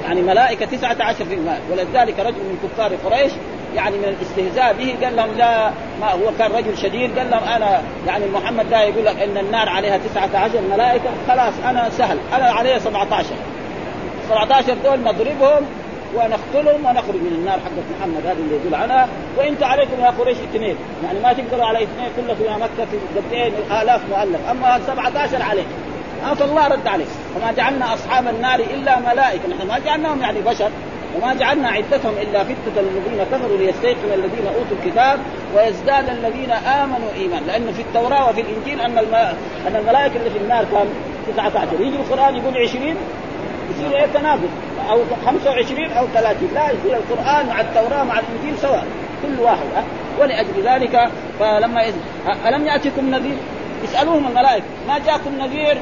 [0.04, 3.32] يعني ملائكة تسعة عشر في الماء ولذلك رجل من كفار قريش
[3.76, 7.82] يعني من الاستهزاء به قال لهم لا ما هو كان رجل شديد قال لهم أنا
[8.06, 12.44] يعني محمد ده يقول لك إن النار عليها تسعة عشر ملائكة خلاص أنا سهل أنا
[12.44, 13.26] عليها 17
[14.30, 15.66] 17 دول نضربهم
[16.14, 19.08] ونقتلهم ونخرج من النار حقت محمد هذا اللي يقول عنها
[19.38, 23.52] وأنتم عليكم يا قريش اثنين يعني ما تقدروا على اثنين كلكم يا مكة في قدين
[23.82, 24.50] آلاف مؤلف.
[24.50, 25.62] أما 17 عليه
[26.38, 27.04] فالله رد عليه
[27.36, 30.70] وما جعلنا أصحاب النار إلا ملائكة نحن ما جعلناهم يعني بشر.
[31.16, 35.18] وما جعلنا عدتهم إلا فتنة الذين كفروا ليستيقن الذين أوتوا الكتاب
[35.56, 38.98] ويزداد الذين آمنوا ايمان لأنه في التوراة وفي الإنجيل أن
[39.66, 40.86] أن الملائكة اللي في النار كان
[41.36, 42.96] 19 يجي القرآن يقول 20
[43.70, 44.48] يصير إيه تناقض
[44.90, 48.86] أو 25 أو 30 لا يصير القرآن مع التوراة مع الإنجيل سواء.
[49.22, 49.84] كل واحد أه؟
[50.20, 51.84] ولأجل ذلك فلما.
[52.46, 53.36] ألم يأتكم نذير؟
[53.84, 54.64] يسألوهم الملائكة.
[54.88, 55.78] ما جاكم نذير؟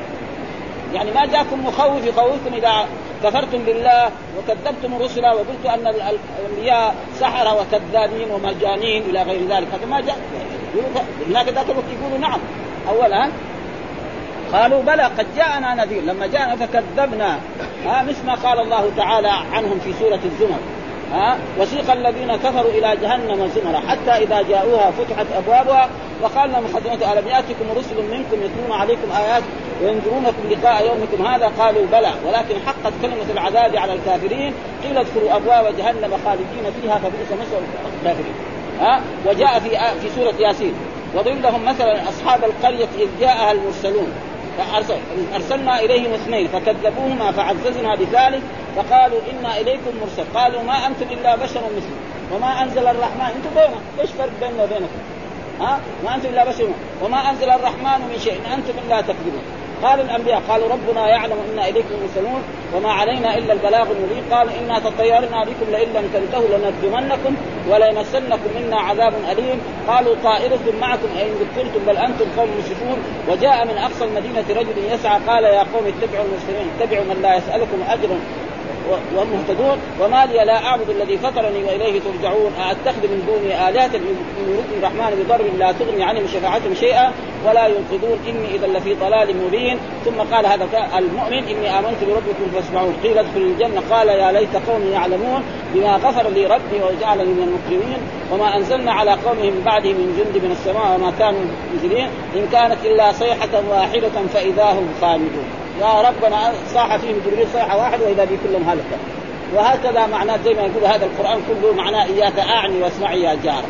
[0.94, 2.86] يعني ما جاكم مخوف يخوفكم إذا
[3.24, 9.68] كفرتم بالله وكذبتم الرسل وقلت أن الأنبياء سحرة وكذابين ومجانين إلى غير ذلك.
[9.74, 10.16] هذا ما جاء
[11.28, 12.40] هناك ذاك الوقت يقولوا نعم.
[12.88, 13.28] اولا
[14.52, 16.02] قالوا بلى قد جاءنا نذير.
[16.02, 17.38] لما جاءنا فكذبنا.
[17.86, 20.58] ها مثل ما قال الله تعالى عنهم في سورة الزمر.
[21.12, 23.80] ها؟ وسيق الذين كفروا إلى جهنم زمرا.
[23.88, 25.88] حتى إذا جاءوها فتحت أبوابها
[26.22, 29.42] وقال لهم خزنتها ألم يأتكم رسل منكم يتلون عليكم آيات
[29.82, 32.12] وينذرونكم لقاء يومكم هذا؟ قالوا بلى.
[32.26, 34.54] ولكن حقت كلمة العذاب على الكافرين.
[34.84, 37.60] قيل ادخلوا أبواب جهنم خالدين فيها فبئس مثوى
[38.00, 38.34] الكافرين.
[38.80, 39.70] ها؟ وجاء في
[40.00, 40.74] في سورة ياسين.
[41.14, 44.12] وضرب لهم مثلا أصحاب القرية إذ جاءها المرسلون.
[44.58, 44.96] فأرسل
[45.34, 48.44] أرسلنا إليهم اثنين فكذبوهما فعززنا بثالث
[48.76, 51.92] فقالوا إنا إليكم مرسل قالوا ما أنتم إلا بشر مثل
[52.34, 54.98] وما أنزل الرحمن أنتم بيننا إيش فرق بيننا وبينكم؟
[55.60, 56.68] ها؟ ما أنتم إلا بشر.
[57.02, 59.42] وما أنزل الرحمن من شيء أنتم إلا تكذبون.
[59.82, 62.42] قال الأنبياء قالوا ربنا يعلم إنا اليكم مرسلون
[62.74, 64.24] وما علينا إلا البلاغ المبين.
[64.30, 67.34] قال إنا تطيرنا بكم لئن لم تنتهوا لنرجمنكم
[67.70, 69.60] وليمسنكم منا عذاب أليم.
[69.88, 75.20] قالوا طائركم معكم ان ذكرتم بل أنتم قوم مسرفون وجاء من أقصى المدينة رجل يسعى
[75.26, 78.18] قال يا قوم اتبعوا المرسلين اتبعوا من لا يسألكم اجرا
[79.16, 83.90] ومهتدون وما لي لا أعبد الذي فطرني وإليه ترجعون أأتخذ من دونه آلهة
[84.48, 87.12] يريد الرحمن بضر لا تغني عنهم شفاعتهم شيئا
[87.46, 89.78] ولا ينقذون إني إذا لفي ضلال مبين.
[90.04, 90.66] ثم قال هذا
[90.98, 92.94] المؤمن إني آمنت بربكم فاسمعون.
[93.02, 95.42] قيل ادخل الجنة قال يا ليت قومي يعلمون
[95.74, 97.98] بما غفر لي ربي وجعلني من المكرمين
[98.32, 101.40] وما أنزلنا على قومه من بعده من جند من السماء وما كانوا
[101.72, 105.61] منزلين إن كانت إلا صيحة واحدة فإذا هم خالدون.
[105.80, 108.96] يا ربنا صاح فيهم جبريل صيحه واحدة وإذا بي كلهم هلكوا
[109.54, 113.64] وهكذا معناه زي ما يقول هذا القرآن كله معناه إياك أعني واسمعي يا جار.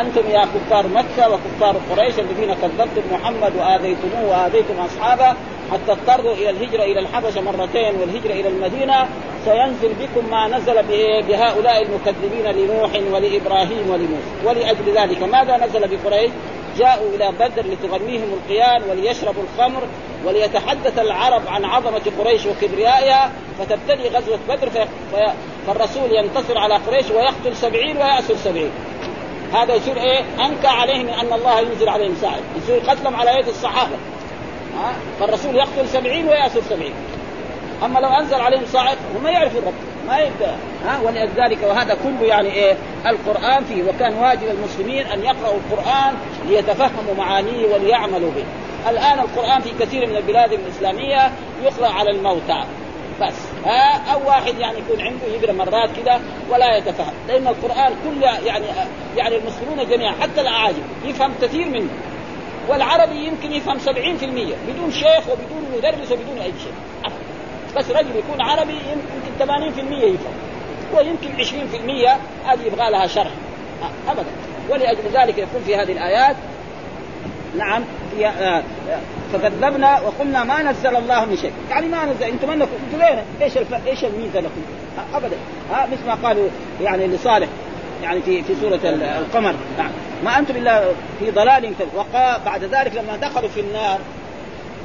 [0.00, 5.36] أنتم يا كفار مكة وكفار قريش الذين كذبتم محمد وآذيتموه وآذيتم أصحابه
[5.72, 9.08] حتى اضطروا إلى الهجرة إلى الحبشة مرتين والهجرة إلى المدينة.
[9.44, 10.82] سينزل بكم ما نزل
[11.28, 14.30] بهؤلاء المكذبين لنوح ولإبراهيم ولموسى.
[14.44, 16.30] ولأجل ذلك ماذا نزل بقريش؟
[16.78, 19.82] جاءوا إلى بدر لتغنيهم القيان وليشربوا الخمر
[20.24, 24.86] وليتحدث العرب عن عظمة قريش وكبريائها فتبتدي غزوة بدر في...
[25.10, 25.32] في...
[25.66, 28.70] فالرسول ينتصر على قريش ويقتل سبعين ويأسر سبعين
[29.52, 33.96] هذا يصير إيه؟ أنكى عليهم أن الله ينزل عليهم ساعد، يصير قتلهم على يد الصحابة.
[34.78, 36.94] ها؟ فالرسول يقتل سبعين ويأسر سبعين.
[37.84, 39.74] أما لو أنزل عليهم صاعق هم ما يعرفوا الرب
[40.06, 40.56] ما يبدأ.
[40.86, 43.82] ها ولذلك وهذا كله يعني إيه؟ القرآن فيه.
[43.82, 46.14] وكان واجب المسلمين أن يقرأوا القرآن
[46.48, 48.44] ليتفهموا معانيه وليعملوا به.
[48.90, 51.30] الآن القرآن في كثير من البلاد الإسلامية
[51.64, 52.64] يقرا على الموتى.
[53.22, 53.34] بس.
[53.64, 57.14] ها أو واحد يعني يكون عنده يقرا مرات كذا ولا يتفهم.
[57.28, 58.66] لأن القرآن كله يعني
[59.16, 61.90] يعني المسلمون جميعا حتى الأعاجم يفهم كثير منه.
[62.68, 67.12] والعربي يمكن يفهم 70% بدون شيخ وبدون مدرس وبدون أي شيء.
[67.76, 69.42] بس رجل يكون عربي يمكن 80%
[69.92, 70.34] يفهم
[70.94, 71.48] ويمكن 20%
[72.46, 73.30] هذه يبغى لها شرح.
[74.08, 74.26] ابدا.
[74.70, 76.36] ولأجل ذلك يكون في هذه الآيات
[77.58, 78.62] نعم في آه
[79.32, 83.86] فكذبنا وقلنا ما نزل الله من شيء، يعني ما نزل أنتم انكم أنتم؟ إيش الف...
[83.86, 84.60] إيش الميزة لكم؟
[85.14, 85.36] ابدا.
[85.72, 86.48] ها مثل ما قالوا
[86.82, 87.48] يعني لصالح
[88.02, 89.54] يعني في في سورة القمر.
[89.78, 89.90] نعم.
[90.24, 90.84] ما أنتم إلا
[91.18, 93.98] في ضلال وقا بعد ذلك لما دخلوا في النار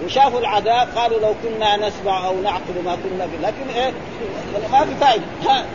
[0.05, 3.47] وشافوا العذاب قالوا لو كنا نسمع أو نعقل ما كنا به.
[3.47, 3.91] لكن إيه؟
[4.71, 5.65] ما في فائده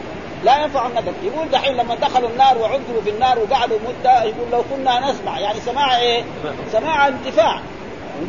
[0.45, 1.13] لا ينفع الندم.
[1.23, 5.39] يقول دحين لما دخلوا النار وعذبوا في النار وقعدوا مدة يقول لو كنا نسمع.
[5.39, 6.23] يعني سماع إيه؟
[6.73, 7.61] سماع انتفاع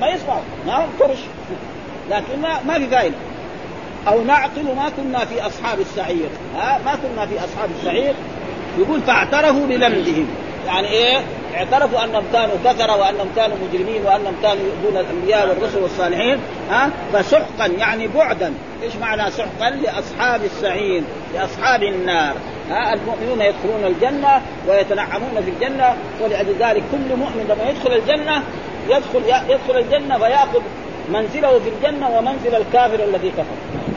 [0.02, 0.42] ما يسمعوا.
[0.68, 1.20] ما طرش
[2.10, 3.16] لكن ما, ما في فائده
[4.08, 6.30] أو نعقل ما كنا في أصحاب السعير.
[6.56, 8.14] ها ما كنا في أصحاب السعير.
[8.80, 10.28] يقول فاعترفوا بذنبهم.
[10.68, 11.22] يعني إيه؟
[11.56, 17.66] اعترفوا أنهم كانوا كثره وأنهم كانوا مجرمين وأنهم كانوا يؤذون الأنبياء والرسل والصالحين ها؟ فسحقا
[17.78, 18.54] يعني بعدا.
[18.84, 21.04] إيش معنى سحقا؟ لأصحاب السعير
[21.34, 22.36] لأصحاب النار
[22.70, 28.44] ها؟ المؤمنون يدخلون الجنة ويتنعمون في الجنة ولأجل ذلك كل مؤمن لما يدخل الجنة
[28.90, 30.62] يدخل يدخل الجنة فيأخذ
[31.10, 33.56] منزله في الجنة ومنزل الكافر الذي كفر.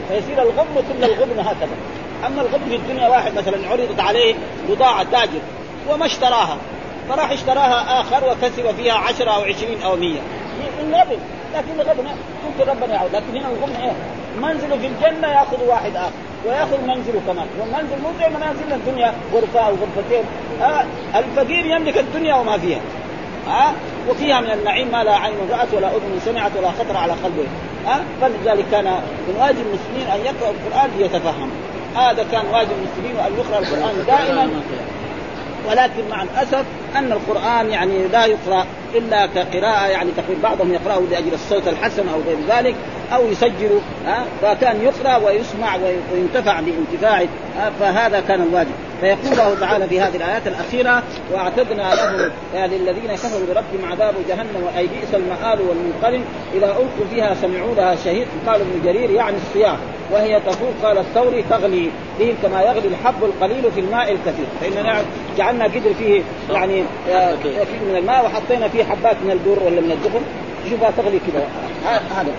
[0.09, 1.75] فيصير الغبن كل الغبن هكذا.
[2.27, 4.35] أما الغبن في الدنيا واحد مثلا عرضت عليه
[4.69, 5.41] بضاعة تاجر.
[5.89, 6.57] وما اشتراها.
[7.09, 10.19] فراح اشتراها آخر وكسب فيها عشرة أو عشرين أو مية.
[10.79, 11.17] الغبن
[11.55, 12.03] لكن الغبن
[12.45, 13.15] ممكن ربنا يعود.
[13.15, 13.91] لكن هنا الغبن إيه؟
[14.41, 16.11] منزله في الجنة يأخذ واحد آخر.
[16.45, 17.47] ويأخذ منزله كمان.
[17.59, 19.13] والمنزل مو زي منازلنا الدنيا.
[19.33, 20.23] غرفة أو غرفتين.
[20.61, 22.79] آه الفقير يملك الدنيا وما فيها.
[23.47, 23.73] ها آه
[24.09, 27.47] وفيها من النعيم ما لا عين رأت ولا أذن سمعت ولا خطر على قلبه
[27.87, 28.85] آه فلذلك كان
[29.27, 31.51] من واجب المسلمين أن يقرأوا القرآن ليتفهم.
[31.95, 34.49] هذا كان واجب المسلمين وأن يقرأ القرآن دائما.
[35.69, 41.33] ولكن مع الأسف أن القرآن يعني لا يقرأ إلا كقراءة يعني تقريبا بعضهم يقرأه لأجل
[41.33, 42.75] الصوت الحسن أو غير ذلك
[43.13, 45.75] أو يسجل ها فكان يقرأ ويسمع
[46.13, 47.27] وينتفع بانتفاعه
[47.79, 48.71] فهذا كان الواجب.
[49.01, 54.87] فيقول الله تعالى في هذه الآيات الأخيرة وأعتدنا لهم للذين كفروا بربهم عذاب جهنم أي
[54.87, 59.77] بئس المآل والمنقلب إذا ألقوا فيها سمعوا لها شهيد قال ابن جرير يعني الصياح
[60.11, 64.45] وهي تفور قال الثوري تغلي به كما يغلي الحب القليل في الماء الكثير.
[64.61, 65.01] فاننا
[65.37, 66.80] جعلنا قدر فيه يعني
[67.43, 70.21] كثير من الماء وحطينا فيه حبات من البر ولا من الدخن
[70.69, 71.47] شوفها تغلي كذا
[72.15, 72.31] هذا.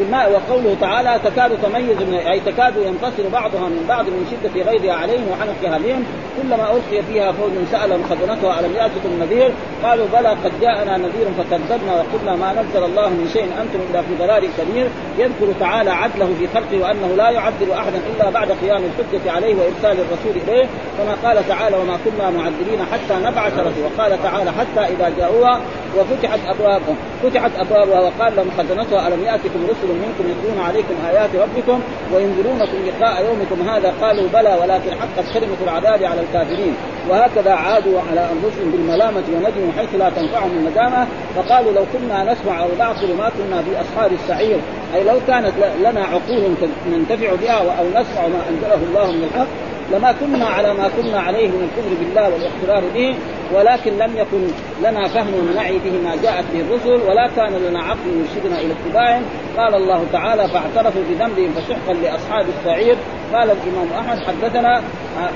[0.00, 4.92] الماء وقوله تعالى تكاد تميز من أي تكاد ينفصل بعضها من بعض من شدة غيظها
[4.92, 6.04] عليهم وحنقها بهم.
[6.42, 9.50] كلما ألقي فيها فوج سالهم خزنتها الم ياتكم نذير.
[9.84, 14.14] قالوا بلى قد جاءنا نذير فكذبنا وقلنا ما نزل الله من شيء أنتم إلا في
[14.18, 14.88] ضلال كبير.
[15.18, 19.96] يذكر تعالى عدله في خلقه وأنه لا يعذب أحدا إلا بعد قيام الحجة عليه وإرسال
[20.04, 20.66] الرسول إليه.
[20.98, 23.86] كما قال تعالى وما كنا معذبين حتى نبعث رسولا.
[23.86, 25.60] وقال تعالى حتى إذا جاءوها
[25.96, 31.80] وفتحت ابوابها فتحت أبوابها وقال لهم خزنتها الم ياتكم رسل منكم يتلون عليكم آيات ربكم
[32.14, 36.74] وينذرونكم لقاء يومكم هذا قالوا بلى ولكن حقت كلمه العذاب على الكافرين.
[37.10, 42.68] وهكذا عادوا على أنفسهم بالملامة وندموا حيث لا تنفعهم الندامه فقالوا لو كنا نسمع أو
[42.78, 44.58] نعقل ما كنا في أصحاب السعير
[44.94, 46.54] أي لو كانت لنا عقول
[46.92, 49.46] ننتفع بها أو نسمع ما أنزله الله من الحق
[49.92, 53.14] لما كنا على ما كنا عليه من الكفر بالله والاقترار به
[53.54, 54.48] ولكن لم يكن
[54.82, 59.22] لنا فهم نعي به ما جاءت به الرسل ولا كان لنا عقل يرشدنا إلى اتباعهم
[59.56, 62.96] قال الله تعالى فاعترفوا بذنبهم فسحقا لأصحاب السعير
[63.32, 64.82] قال الإمام أحمد حدثنا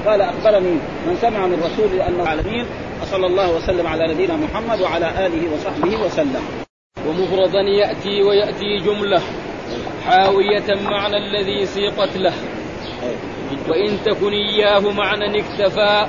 [0.07, 0.75] قال أخبرني
[1.07, 2.67] من سمع من رسول انه العالمين
[3.03, 6.43] وصلى الله وسلم على نبينا محمد وعلى آله وصحبه وسلم.
[7.07, 9.21] ومفردا يأتي ويأتي جملة
[10.07, 12.33] حاوية معنى الذي سيقت له.
[13.69, 16.07] وإن تكن إياه معنى اكتفى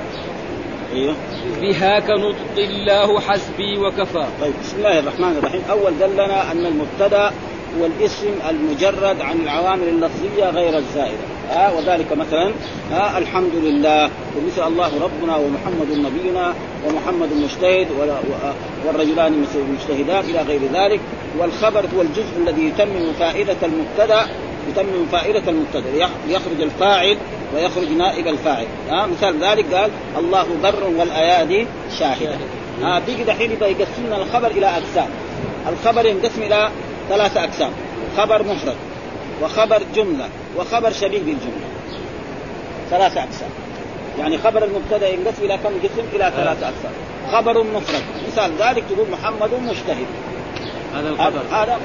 [0.92, 1.14] أيوه.
[1.60, 4.26] بها كنطق الله حسبي وكفى.
[4.40, 5.62] طيب بسم الله الرحمن الرحيم.
[5.70, 7.32] أول دلنا أن المبتدأ
[7.80, 11.16] هو الاسم المجرد عن العوامل اللفظية غير الزائدة.
[11.50, 12.52] ها آه وذلك مثلا
[12.90, 16.54] ها آه الحمد لله ومثل الله ربنا ومحمد نبينا
[16.86, 17.86] ومحمد مجتهد
[18.86, 21.00] والرجلان مجتهدان إلى غير ذلك.
[21.38, 24.26] والخبر هو الجزء الذي يتمم فائدة المبتدأ
[24.68, 27.16] يتمم فائدة المبتدأ يخرج الفاعل
[27.54, 28.66] ويخرج نائب الفاعل.
[28.90, 31.66] ها مثال ذلك قال الله بر والأيادي
[31.98, 32.36] شاهدة.
[32.82, 35.08] ها بيجي دحين يبقى يقسم لنا الخبر إلى أقسام.
[35.68, 36.70] الخبر ينقسم إلى
[37.08, 37.70] ثلاثة أقسام
[38.16, 38.76] خبر مفرد
[39.42, 41.68] وخبر جملة وخبر شبيه بالجملة.
[42.90, 43.50] ثلاثة أقسام.
[44.18, 46.92] يعني خبر المبتدا ينقسم إلى كم قسم؟ إلى ثلاثة أقسام.
[47.32, 50.06] خبر مفرد، مثال ذلك تقول محمد مجتهد،
[50.94, 51.78] هذا الخبر هذا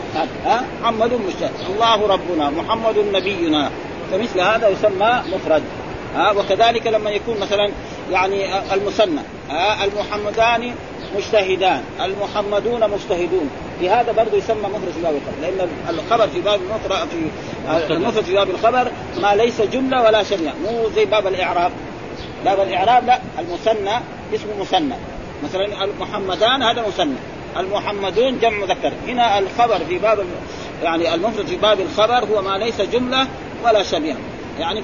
[0.46, 3.70] ها؟ محمد مجتهد الله ربنا محمد نبينا.
[4.12, 5.64] فمثل هذا يسمى مفرد.
[6.16, 7.70] ها؟ وكذلك لما يكون مثلا
[8.12, 9.22] يعني المثنى.
[9.84, 10.74] المحمدان
[11.16, 13.50] مجتهدان المحمدون مجتهدون.
[13.80, 15.42] في هذا برضه يسمى مفرد في باب الخبر.
[15.42, 17.08] لأن الخبر في باب المفرد
[17.88, 18.92] في المفرد في باب الخبر
[19.22, 21.72] ما ليس جملة ولا شميه مو زي باب الإعراب.
[22.46, 23.96] باب الإعراب لا المثنى
[24.36, 24.96] اسمه مثنى.
[25.44, 27.16] مثلا المحمدان هذا مثنى.
[27.58, 28.94] المحمدون جمع مذكر.
[29.08, 30.26] هنا الخبر في باب
[30.84, 33.28] يعني المفرد في باب الخبر هو ما ليس جملة
[33.64, 34.16] ولا شبيه
[34.60, 34.84] يعني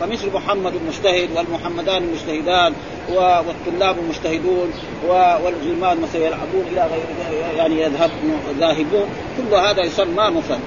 [0.00, 2.72] فمثل محمد المجتهد والمحمدان المجتهدان
[3.08, 4.72] والطلاب المجتهدون
[5.06, 8.10] والغلمان مثلا يلعبون إلى غير يعني يذهب
[8.58, 10.60] ذاهبون كل هذا يسمى مفرد.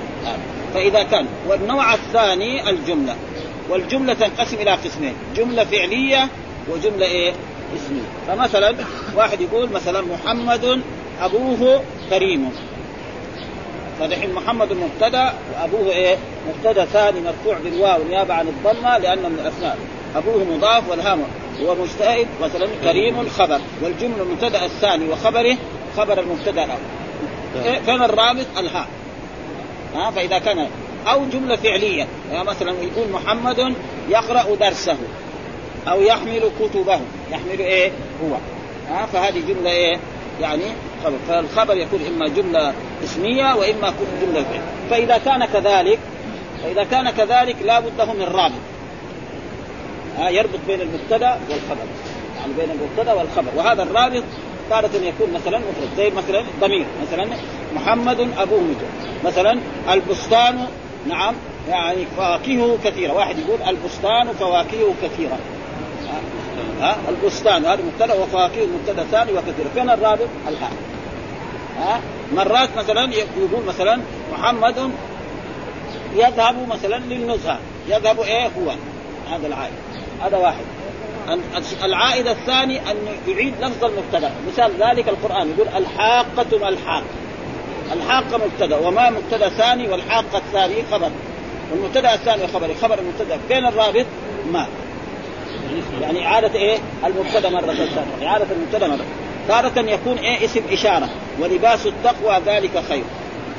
[0.73, 3.15] فإذا كان والنوع الثاني الجملة.
[3.69, 5.13] والجملة تنقسم إلى قسمين.
[5.35, 6.27] جملة فعلية
[6.69, 7.33] وجملة إيه؟
[7.75, 8.01] اسمية.
[8.27, 8.75] فمثلا
[9.15, 10.81] واحد يقول مثلا محمد
[11.21, 12.51] أبوه كريم
[13.99, 16.17] فدحين محمد مبتدأ وأبوه إيه؟
[16.49, 19.77] مبتدأ ثاني مرفوع بالواو نيابة عن الضمة لأنه من الأسماء
[20.15, 21.23] أبوه مضاف والهام
[21.61, 25.57] هو مجتهد مثلا كريم خبر والجمله المبتدأ الثاني وخبره
[25.97, 26.79] خبر المبتدأ الأول
[27.65, 28.87] إيه؟ فين الرابط؟ الهاء
[29.95, 30.67] ها فإذا كان
[31.07, 33.75] أو جملة فعلية يعني مثلا يقول محمد
[34.09, 34.97] يقرأ درسه
[35.87, 36.99] أو يحمل كتبه
[37.31, 37.91] يحمل إيه؟
[38.23, 38.35] هو
[38.89, 39.99] ها فهذه جملة إيه؟
[40.41, 40.63] يعني
[41.03, 44.61] خبر فالخبر يكون إما جملة اسمية وإما يكون جملة فعل.
[44.89, 45.99] فإذا كان كذلك
[46.63, 48.61] فإذا كان كذلك لا بد له من رابط.
[50.17, 51.85] ها يربط بين المبتدأ والخبر.
[52.37, 53.51] يعني بين المبتدأ والخبر.
[53.55, 54.23] وهذا الرابط
[54.69, 55.89] تارة يكون مثلا مفرد.
[55.97, 56.85] زي مثلا ضمير.
[57.07, 57.27] مثلا
[57.75, 58.87] محمد ابوه مجد.
[59.25, 59.59] مثلا
[59.93, 60.67] البستان
[61.07, 61.35] نعم
[61.69, 63.13] يعني فواكهه كثيرة.
[63.13, 65.37] واحد يقول البستان فواكهه كثيرة.
[66.81, 70.73] ها البستان هذا مبتدأ وفواكه مبتدأ ثاني وكثير فين الرابط؟ الحال
[71.79, 72.01] ها؟
[72.35, 74.01] مرات مثلا يقول مثلا
[74.33, 74.91] محمد
[76.15, 78.71] يذهب مثلا للنزهه يذهب إيه هو؟
[79.31, 79.73] هذا العائد.
[80.21, 80.63] هذا واحد.
[81.83, 82.95] العائد الثاني أن
[83.27, 84.31] يعيد لفظ المبتدأ.
[84.47, 85.49] مثال ذلك القرآن.
[85.49, 87.03] يقول الحاقة ما الحاق.
[87.93, 88.77] الحاقة مبتدأ.
[88.77, 91.09] وما مبتدأ ثاني والحاقة الثاني خبر.
[91.71, 92.73] والمبتدا الثاني خبر.
[92.81, 93.39] خبر المبتدأ.
[93.47, 94.05] فين الرابط؟
[94.51, 94.67] ما.
[96.01, 99.05] يعني إعادة إيه؟ المبتدأ مرة ثانية، إعادة المبتدأ مرة.
[99.47, 103.03] تارة يكون إيه اسم إشارة ولباس التقوى ذلك خير.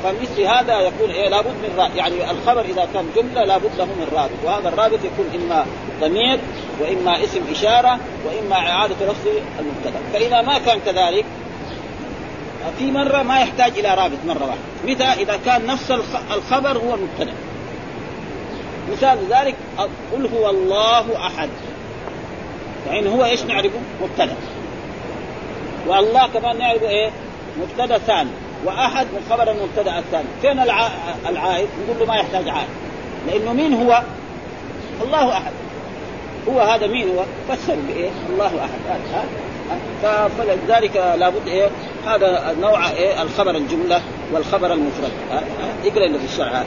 [0.04, 4.06] فمثل هذا يكون إيه لابد من رابط يعني الخبر إذا كان جملة لابد له من
[4.12, 5.66] رابط وهذا الرابط يكون إما
[6.00, 6.38] ضمير
[6.80, 9.26] وإما اسم إشارة وإما إعادة لفظ
[9.60, 10.00] المبتدأ.
[10.12, 11.24] فإذا ما كان كذلك
[12.78, 14.92] في مرة ما يحتاج إلى رابط مرة واحدة.
[14.94, 17.32] متى؟ إذا كان نفس الخ- الخبر هو المبتدأ.
[18.92, 19.54] مثال ذلك
[20.12, 21.48] قل هو الله أحد.
[22.90, 24.36] يعني هو إيش نعرفه؟ مبتدأ.
[25.88, 27.10] والله كمان نعرفه إيه؟
[27.60, 28.30] مبتدا ثاني.
[28.64, 30.24] وأحد من خبر المبتدا الثاني.
[30.42, 30.88] فين الع...
[31.28, 32.68] العائد؟ نقول له ما يحتاج عائد.
[33.26, 34.02] لأنه مين هو؟
[35.02, 35.52] الله أحد.
[36.48, 38.98] هو هذا مين هو؟ فسر بإيه؟ الله أحد؟
[40.02, 41.68] ف- فلذلك لابد إيه؟
[42.06, 44.00] هذا نوع إيه؟ الخبر الجملة
[44.32, 45.12] والخبر المفرد؟
[45.84, 46.66] اقرأ اللي في الشرع هذا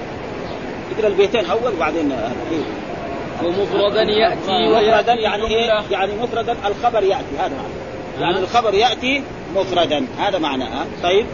[0.97, 2.63] اقرأ البيتين أول وبعدين إيه؟
[3.47, 7.37] ومفردا يأتي مفردا ويأتي يعني إيه؟ يعني مفردا الخبر يأتي.
[7.39, 7.76] هذا معنى.
[8.19, 9.23] يعني الخبر يأتي
[9.55, 10.05] مفردا.
[10.17, 11.25] هذا معنى ها؟ طيب.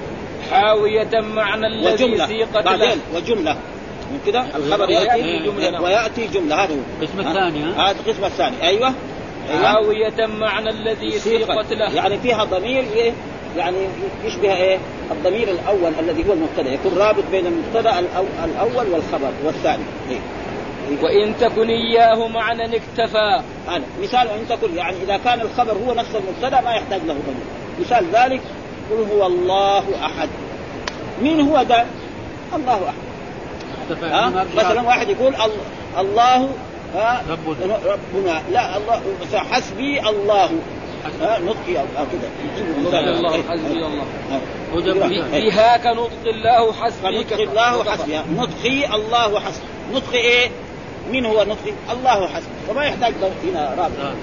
[0.52, 2.28] حاوية معنى الذي وجملة.
[2.28, 2.62] سيقت له.
[2.62, 3.54] بعدين وجملة.
[4.12, 5.82] من كده؟ الخبر ويأتي يأتي جملة.
[5.82, 6.64] ويأتي جملة.
[6.64, 6.78] هذا هو.
[7.02, 8.56] القسم؟ الثاني، ها؟ هذا القسم الثاني.
[8.64, 8.94] أيوه.
[9.50, 9.68] أيوه.
[9.68, 11.96] حاوية معنى الذي سيقت له.
[11.96, 13.12] يعني فيها ضمير إيه؟
[13.58, 13.78] يعني
[14.26, 14.78] يشبه إيه؟
[15.12, 16.70] الضمير الأول الذي هو المبتدأ.
[16.74, 19.84] يكون رابط بين المبتدأ الأو- الأول والخبر والثاني.
[20.10, 20.20] إيه.
[21.02, 26.10] وإن تكن إياه معنى اكتفى هذا مثال إن تقول يعني إذا كان الخبر هو نفس
[26.16, 27.46] المبتدأ ما يحتاج له ضمير
[27.80, 28.42] مثال ذلك
[28.92, 30.30] قل هو الله أحد
[31.22, 31.86] مين هو ده؟
[32.56, 32.96] الله أحد
[33.92, 36.50] اختفى ها؟ مثلا واحد يقول ال- الله
[36.96, 37.78] ها ربنا.
[37.86, 39.02] ربنا لا الله
[39.52, 40.50] حسبي الله
[41.22, 41.86] نطقي أو
[42.78, 43.10] المثال.
[43.10, 43.44] الله.
[43.50, 44.06] حسبي الله.
[44.76, 45.34] مثال.
[45.34, 45.50] إيه.
[45.50, 50.50] فيها كنطق الله حسبي فنطقي الله حسبي نطقي الله حسبي نطقي إيه؟
[51.12, 54.14] مين هو نطقي؟ الله حسبي فما يحتاج هنا رابط آه.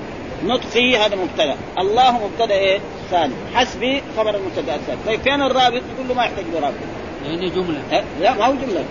[0.45, 2.79] نطقي هذا مبتدأ الله مبتدأ إيه؟
[3.11, 6.77] ثاني حسبي خبر المبتدأ الثاني طيب فين الرابط؟ يقول له ما يحتاج له رابط
[7.25, 8.85] لأنه جملة ها؟ لا ما هو جملة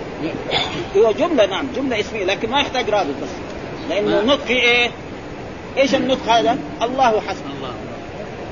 [0.98, 3.30] هو جملة نعم جملة اسمية لكن ما يحتاج رابط بس
[3.90, 4.90] لأنه نطقي إيه؟
[5.78, 7.74] إيش النطق هذا؟ الله حسبي الله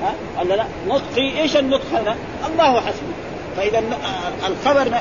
[0.02, 2.16] ها ولا لا نطقي إيش النطق هذا؟
[2.52, 3.14] الله حسبي
[3.58, 4.98] فإذا آه، الخبر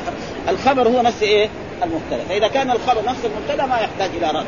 [0.49, 1.49] الخبر هو نفس إيه؟
[1.82, 4.46] المبتدا فإذا كان الخبر نفس المبتدا ما يحتاج إلى رابط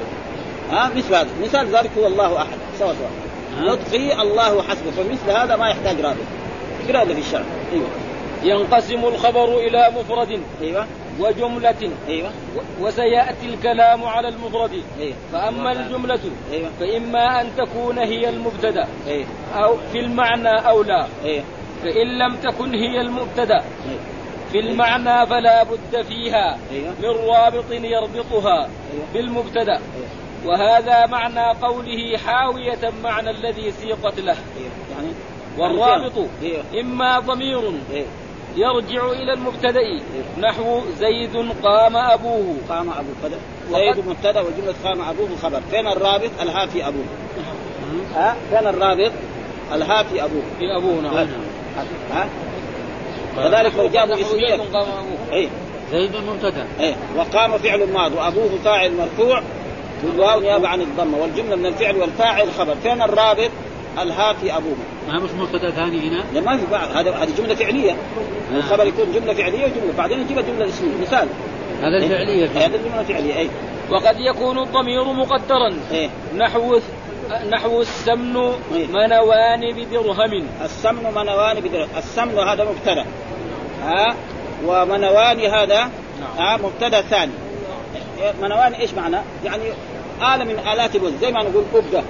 [0.71, 2.59] ها مثل هذا مثال ذلك هو الله أحد.
[2.79, 3.07] سوا سوا
[3.59, 4.91] ها؟ نطقي الله حسبه.
[4.91, 6.17] فمثل هذا ما يحتاج رابط
[6.89, 7.43] اقرا اللي في الشرع.
[7.73, 7.87] أيوه.
[8.43, 10.87] ينقسم الخبر إلى مفرد أيوه.
[11.21, 12.29] وجملة أيوه.
[12.57, 14.83] و- وسيأتي الكلام على المفرد.
[15.01, 15.15] أيوه.
[15.33, 16.21] فأما الجملة
[16.53, 16.71] أيوه.
[16.81, 18.87] فإما أن تكون هي المبتدأ.
[19.07, 19.27] أيوه.
[19.57, 21.07] أو في المعنى أو لا.
[21.25, 21.45] أيوه.
[21.83, 23.55] فإن لم تكن هي المبتدأ.
[23.89, 24.01] أيوه.
[24.53, 26.95] في المعنى فلا بد فيها أيوه.
[27.03, 28.59] من رابط يربطها
[28.93, 29.05] أيوه.
[29.15, 29.73] بالمبتدأ.
[29.73, 30.09] أيوه.
[30.47, 34.37] وهذا معنى قوله حاوية معنى الذي سيقت له.
[34.91, 35.09] يعني
[35.59, 36.13] والرابط
[36.81, 37.73] إما ضمير
[38.57, 39.81] يرجع إلى المبتدأ.
[40.39, 42.57] نحو زيد قام أبوه.
[42.69, 43.39] قام وقد-
[43.73, 47.05] زيد مبتدأ وجملة قام أبوه خبر فين الرابط؟ الها في ابوه
[48.15, 49.13] ها؟ فين الرابط؟
[49.75, 50.43] الها في أبوه.
[50.59, 51.27] في أبوه نعم.
[52.13, 52.29] ها؟
[53.45, 55.49] كذلك لو جابوا نحو اسميا زيد قام أبوه اي
[55.93, 58.13] زيد مبتدا اي وقام فعل ماض.
[58.13, 59.43] وأبوه فاعل مرفوع
[60.03, 62.75] بالواو نيابه عن الضمة والجملة من الفعل والفاعل خبر.
[62.83, 63.51] فين الرابط؟
[64.03, 64.77] الها في أبوه.
[65.09, 66.89] ما مش مبتدا ثاني هنا؟ لا ما في بعض.
[66.97, 67.97] هذا هذه جملة فعلية.
[68.57, 69.93] الخبر يكون جملة فعلية وجملة.
[69.99, 71.29] بعدين نجيبها جمله اسميه مثال.
[71.83, 73.39] هذا الفعلية هذا الجمله فعلية.
[73.39, 73.49] اي
[73.91, 75.75] وقد يكون الضمير مقدرا.
[75.93, 76.11] إيه.
[76.37, 76.81] نحو
[77.29, 78.53] نحو السمن.
[78.93, 80.47] منوان بدرهم.
[80.65, 83.05] السمن منوان بدر السمن هذا مبتدأ.
[83.85, 84.15] ها؟
[84.67, 85.91] ومنوان هذا
[86.39, 87.33] ها؟ مبتدأ ثاني.
[88.43, 89.63] منوان إيش معنى؟ يعني
[90.21, 92.03] آلة من آلات الوزن زي ما نقول قبة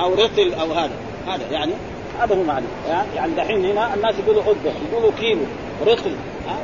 [0.00, 0.96] أو رطل أو هذا.
[1.26, 1.72] هذا يعني
[2.20, 2.66] هذا هو معنى.
[3.16, 5.44] يعني دحين هنا الناس يقولوا قبة يقولوا كيلو
[5.86, 6.14] رطل؟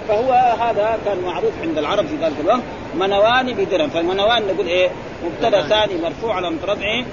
[0.09, 2.63] فهو هذا كان معروف عند العرب في ذلك الوقت.
[2.95, 3.89] منوان بدرهم.
[3.89, 4.91] فالمنوان نقول إيه؟
[5.25, 7.05] مبتدأ ثاني مرفوع على رفعه؟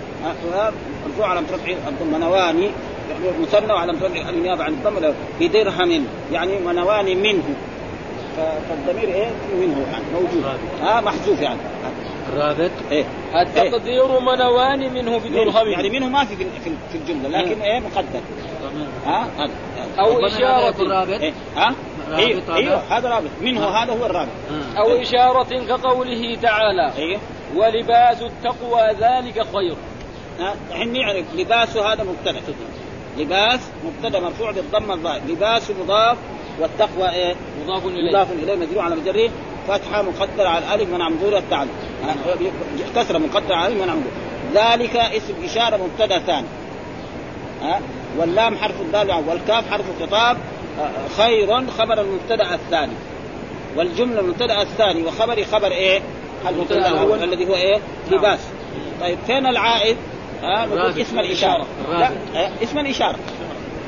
[1.05, 2.69] مرفوع على رفعه منواني
[3.09, 7.43] يعني مثنى وعلى رفعه النيابه عن الضم بدرهم يعني منوان منه.
[8.38, 10.45] فالضمير إيه؟ منه يعني موجود.
[10.82, 11.59] ها محذوف يعني.
[12.34, 13.05] الرابط إيه.
[13.36, 16.45] التقدير منوان منه بدرهم يعني منه ما في في
[16.91, 18.19] في الجملة لكن إيه؟ مقدر
[19.05, 19.51] ها هذا.
[19.97, 20.67] ربنا هذا إشارة.
[20.69, 21.09] يكون رابط.
[21.21, 21.76] إيه؟ ها؟
[22.15, 22.55] أيوه هذا.
[22.55, 23.30] أيوه هذا رابط.
[23.41, 24.30] منه هذا هو الرابط.
[24.76, 24.80] آه.
[24.80, 26.93] أو إشارة كقوله تعالى.
[26.97, 27.19] أيوه
[27.55, 29.76] ولباس التقوى ذلك خير.
[30.71, 32.41] الحين نعرف لباس هذا مبتدأ.
[33.17, 35.21] لباس مبتدأ مرفوع بالضمه الظاهر.
[35.27, 36.17] لباس مضاف
[36.59, 38.09] والتقوى إيه؟ مضاف إليه.
[38.09, 39.29] مضاف إليه مجرور على مجره
[39.67, 41.69] فتحة مقدره على الألف منع مظهور التعلم.
[42.95, 44.11] كسرة مقدره على الألف منع مظهور
[44.53, 46.47] ذلك اسم إشارة مبتدأ ثاني.
[47.61, 47.81] ها؟
[48.17, 50.38] واللام حرف الدال والكاف حرف خطاب
[50.79, 52.93] آه، خير خبر المبتدأ الثاني.
[53.75, 55.03] والجملة المبتدأ الثاني.
[55.03, 56.01] وخبر خبر إيه؟
[56.49, 57.23] المبتدأ الأول.
[57.23, 57.79] الذي هو إيه؟
[58.11, 58.39] لباس.
[59.01, 59.97] طيب فين العائد؟
[60.43, 61.01] ها نقول.
[61.01, 61.65] اسم الإشارة.
[61.89, 62.09] لا.
[62.35, 63.15] آه، اسم الإشارة.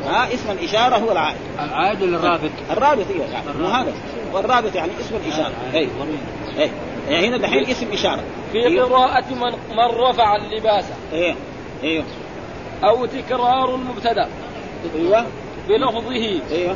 [0.06, 1.38] ها اسم الإشارة هو العائد.
[1.60, 3.68] العائد ولا الرابط؟ الرابط إيوه يعني مو.
[3.68, 3.94] هذا
[4.34, 5.54] والرابط يعني اسم الإشارة.
[5.74, 5.88] اي
[6.60, 6.70] اي
[7.10, 8.24] يعني هنا دحين اسم إشارة.
[8.52, 8.90] في أيوه.
[8.90, 10.86] قراءة من, من رفع اللباس.
[11.14, 11.36] أيوه
[11.84, 12.04] إيوه.
[12.84, 14.30] أو تكرار المبتدأ.
[14.96, 15.26] إيوه.
[15.70, 16.40] بلفظه.
[16.52, 16.76] إيوه.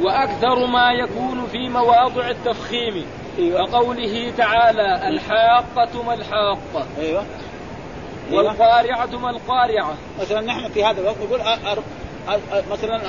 [0.00, 3.04] وأكثر ما يكون في مواضع التفخيم.
[3.38, 3.66] إيوه.
[3.66, 6.86] كقوله تعالى الحاقة ما الحاقة.
[7.00, 7.24] إيوه.
[8.32, 11.78] والقارعة ما القارعة؟ مثلا نحن في هذا الوقت نقول أر-
[12.72, 13.00] مثلا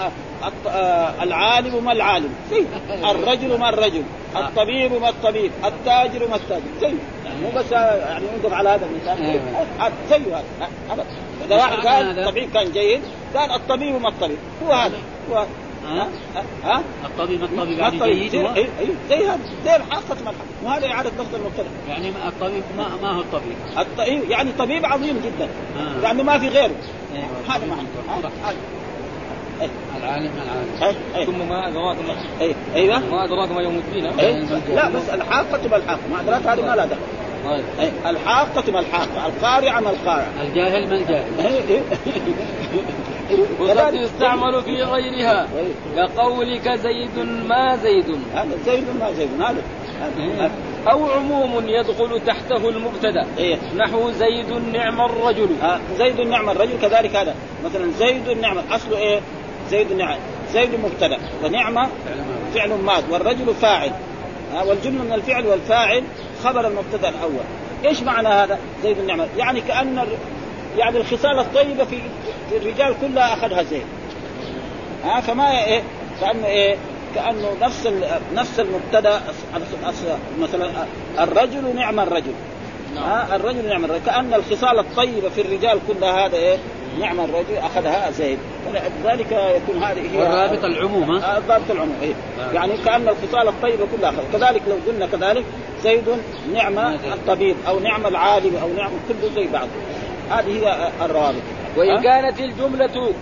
[0.68, 2.30] آه، العالم ما العالم.
[2.52, 2.66] زي
[3.12, 4.04] الرجل ما الرجل.
[4.36, 5.52] الطبيب ما الطبيب.
[5.66, 6.62] التاجر ما التاجر.
[6.82, 6.88] زي
[7.26, 9.40] يعني مو بس آه، يعني نوقف على هذا المثال.
[9.80, 9.94] هذا.
[10.10, 10.16] زي
[10.92, 11.06] هذا
[11.46, 13.02] اذا واحد قال؟ الطبيب كان جيد
[13.36, 14.38] قال الطبيب ما الطبيب.
[14.68, 14.98] هو هذا.
[15.32, 15.48] هو هذا.
[15.86, 16.08] ها
[16.64, 20.32] ها الطبيب الطبيب ما يعني الطبيب زي, هو؟ أيوة، أيوة، زي هذا زي الحاقة ما
[20.64, 25.22] وهذا إعادة لفظ المبتدأ يعني ما- الطبيب ما, ما هو الطبيب الط- يعني طبيب عظيم
[25.26, 26.04] جدا آه.
[26.04, 26.76] يعني ما في غيره.
[27.50, 28.32] هذا معنى هذا.
[29.62, 29.70] أي.
[30.00, 30.32] العالم
[30.80, 31.26] العالم.
[31.26, 32.46] ثم ما أدراك ما.
[32.76, 34.04] أيوه ما أدراك ما يوم الدين.
[34.76, 37.00] لا بس الحاقة ما الحاقة ما أدراك هذه ما لها دخل
[38.06, 41.28] الحاقة ما الحاقة القارعة ما القارعة الجاهل ما الجاهل.
[43.60, 43.94] وقد.
[43.94, 45.48] يستعمل في غيرها.
[45.96, 49.62] كقولك زيد ما زيد هذا زيد ما زيد هذا.
[50.92, 53.58] أو عموم يدخل تحته المبتدأ إيه.
[53.78, 57.36] نحو زيد نعم الرجل آه، زيد نعم الرجل كذلك هذا
[57.66, 59.20] مثلا زيد نعم اصله إيه؟
[59.70, 60.18] زيد نعم
[60.54, 61.90] زيد مبتدا ونعمه
[62.54, 63.92] فعل ماض والرجل فاعل
[64.68, 66.04] والجملة من الفعل والفاعل
[66.46, 67.44] خبر المبتدأ الأول.
[67.86, 70.08] إيش معنى هذا؟ زيد النعمه يعني كأن
[70.78, 72.02] يعني الخصال الطيبة في
[72.52, 73.86] الرجال كلها أخذها زيد.
[75.06, 75.84] ها فما إيه؟
[76.22, 76.76] كانه إيه؟
[77.16, 77.90] كانه نفس
[78.36, 79.22] نفس المبتدأ
[80.40, 80.70] مثلا
[81.20, 82.34] الرجل نعم الرجل.
[82.98, 84.06] ها الرجل نعم الرجل.
[84.06, 86.58] كأن الخصال الطيبة في الرجال كلها هذا إيه؟
[87.00, 88.40] نعم الرجل أخذها زيد.
[89.04, 92.14] ولذلك يكون هذه هي والرابط العموم ها؟ آه، ضابط العموم إيه.
[92.38, 92.56] نعم.
[92.56, 94.14] يعني كأن الخصال الطيبه كلها.
[94.34, 95.44] كذلك لو قلنا كذلك
[95.84, 96.04] زيد
[96.54, 97.12] نعم زيد.
[97.12, 99.68] الطبيب أو نعم العالم أو نعم كله زي بعض
[100.32, 101.42] هذه هي الروابط
[101.78, 103.14] وإن؟ كانت الجملة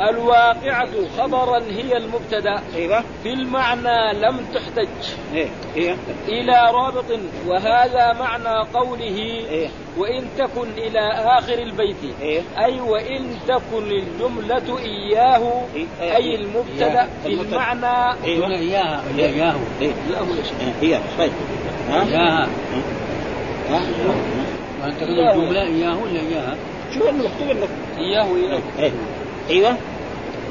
[0.00, 0.88] الواقعة
[1.18, 4.88] خبرا هي المبتدأ أيوه في المعنى لم تحتج
[5.34, 5.96] إيه هي
[6.28, 7.04] إلى رابط
[7.46, 9.16] وهذا معنى قوله
[9.50, 11.00] إيه وإن تكن إلى
[11.38, 16.16] آخر البيت إيه أي وإن تكن الجملة إياه إيه.
[16.16, 17.08] أي المبتدأ إياه.
[17.24, 17.28] في.
[17.42, 19.26] المعنى إياها إيه.
[19.26, 19.92] إياه إياه
[20.38, 20.52] يا شيخ.
[20.82, 20.96] إيه.
[20.96, 21.32] هي طيب
[21.88, 22.48] ها إياها
[23.70, 23.80] ها
[24.82, 26.56] وأن تكون الجملة إياه ولا إياها؟
[26.94, 27.68] شو المكتوب لك
[27.98, 28.92] إياه إياه إيه.
[29.50, 29.76] أيوه.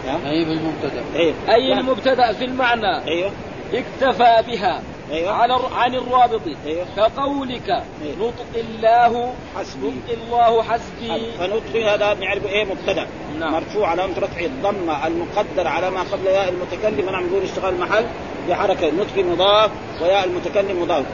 [0.07, 1.03] ها أي بالمبتدأ.
[1.15, 1.33] إيه.
[1.49, 3.03] أي المبتدأ في المعنى.
[3.07, 3.31] أيوه.
[3.73, 4.81] اكتفى بها.
[5.11, 5.31] أيوه.
[5.31, 6.41] على الر- عن الرابط.
[6.65, 6.85] أيوه.
[6.95, 7.69] كقولك
[8.01, 8.15] إيه.
[8.19, 9.33] نطق الله.
[9.55, 9.87] حسبي.
[9.87, 11.31] نطق الله حسبي.
[11.39, 13.07] فنطقي هذا نعرف إيه مبتدأ.
[13.39, 13.53] نعم.
[13.53, 17.09] مرفوع علامة رفع الضمة المقدر على ما قبل ياء المتكلم.
[17.09, 18.05] نعم دون اشتغال المحل
[18.49, 18.87] بحركة.
[18.91, 19.71] نطق مضاف
[20.01, 21.05] وياء المتكلم مضاف.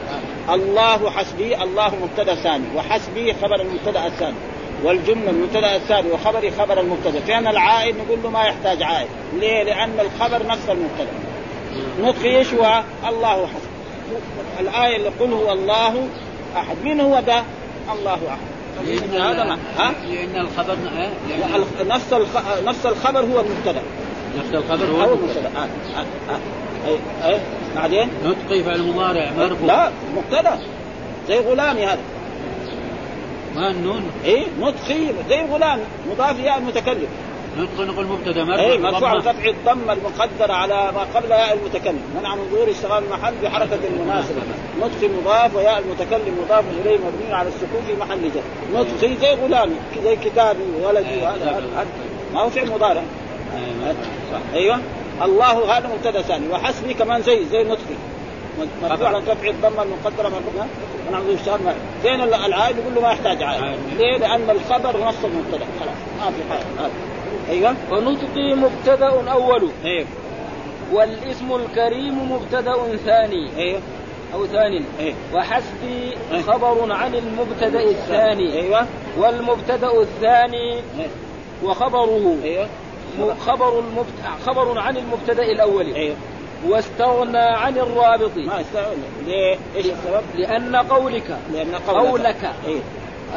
[0.50, 1.62] الله حسبي.
[1.62, 2.64] الله مبتدأ ثاني.
[2.76, 4.36] وحسبي خبر المبتدأ الثاني.
[4.84, 10.00] والجملة المبتدأ الثاني وخبري خبر المبتدأ فين العائد نقول له ما يحتاج عائد ليه؟ لأن
[10.00, 11.12] الخبر نفس المبتدأ
[12.00, 13.68] نطقي إيش هو؟ الله حسبي
[14.60, 16.08] الآية اللي قل هو الله
[16.56, 17.42] أحد مين هو ده؟
[17.92, 20.76] الله أحد لأن هذا ما ها؟ لأن الخبر؟
[21.28, 22.36] لأن نفس الخ...
[22.64, 23.82] نفس الخبر هو المبتدأ
[24.38, 26.32] نفس الخبر هو المبتدأ المبتدأ آه.
[27.24, 27.34] آه.
[27.34, 27.40] آه.
[27.76, 30.60] بعدين نطقي فعل مضارع مرفوع لا مبتدأ
[31.28, 32.00] زي غلامي هذا
[33.58, 37.06] ما النون اي نطقي زي غلامي مضاف ياء المتكلم.
[37.58, 38.44] نطق نقول مبتدأ.
[38.44, 39.12] مرفوع اي مرفوع.
[39.12, 42.02] رفع الضمه المقدره على ما قبل ياء المتكلم.
[42.20, 44.42] منع من ظهور اشتغال المحل بحركة المناسبه
[44.80, 48.42] نطقي مضاف وياء المتكلم مضاف إليه مبني على السكون في محل جر.
[48.74, 51.62] نطقي زي غلامي زي كتابي هذا.
[51.76, 51.86] هذا.
[52.34, 53.02] ما هو فعل مضارع.
[53.54, 53.94] أي.
[54.54, 54.78] أيوه.
[55.22, 56.48] الله هذا مبتدأ ثاني.
[56.48, 57.94] وحسبي كمان زي زي نطقي
[58.82, 60.66] مرفوع على رفع الضمه المقدره مرفوعه
[61.08, 63.78] ونعم اشتغال ما فين ال- العائد؟ يقول له ما يحتاج عائد.
[63.98, 66.90] ليه؟ لأن الخبر نص المبتدا خلاص ما في حاجة.
[67.50, 67.74] أيوه.
[67.90, 69.68] ونطقي مبتدأ أول.
[69.84, 70.06] أيوه.
[70.92, 73.56] والاسم الكريم مبتدأ ثاني.
[73.58, 73.80] أيوه.
[74.34, 74.82] أو ثاني.
[75.00, 75.14] أيوه.
[75.34, 76.42] وحسبي إيه.
[76.42, 78.52] خبر عن المبتدأ الثاني.
[78.62, 78.86] أيوه.
[79.18, 81.10] والمبتدأ الثاني أيوه.
[81.64, 82.36] وخبره.
[83.18, 84.12] م- خبر المبت...
[84.46, 85.94] خبر عن المبتدأ الأول.
[85.94, 86.16] أيوه.
[86.66, 88.36] واستغنى عن الرابط.
[88.36, 88.96] ما يستوعب
[89.26, 92.06] ليه؟ إيش السبب؟ لأن قولك لأن قولك.
[92.10, 92.50] قولك.
[92.66, 92.80] إيه.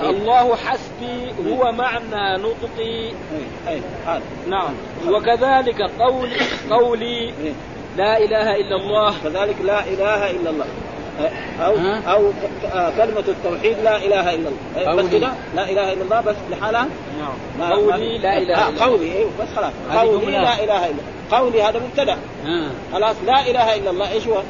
[0.10, 3.14] الله حسبي هو معنى نطقي.
[3.68, 4.22] أيوه هذا.
[4.48, 4.74] نعم.
[5.10, 6.30] وكذلك قول
[6.70, 7.54] قولي إيه.
[7.98, 9.14] لا إله إلا الله.
[9.24, 10.66] كذلك لا إله إلا الله.
[11.66, 12.32] أو ها؟ أو
[12.74, 14.94] آه، كلمة التوحيد لا إله إلا الله.
[14.94, 15.20] بس قولي.
[15.20, 16.88] كده؟ لا إله إلا الله بس لحالها؟
[17.60, 17.72] نعم.
[17.74, 18.86] قولي ما- لا إله آه، إلا الله.
[18.86, 19.74] قولي أيوه بس خلاص.
[19.98, 20.32] قولي.
[20.32, 21.04] لا إله إلا الله.
[21.32, 24.42] قولي هذا مبتدأ ها خلاص لا إله إلا الله إيش هو؟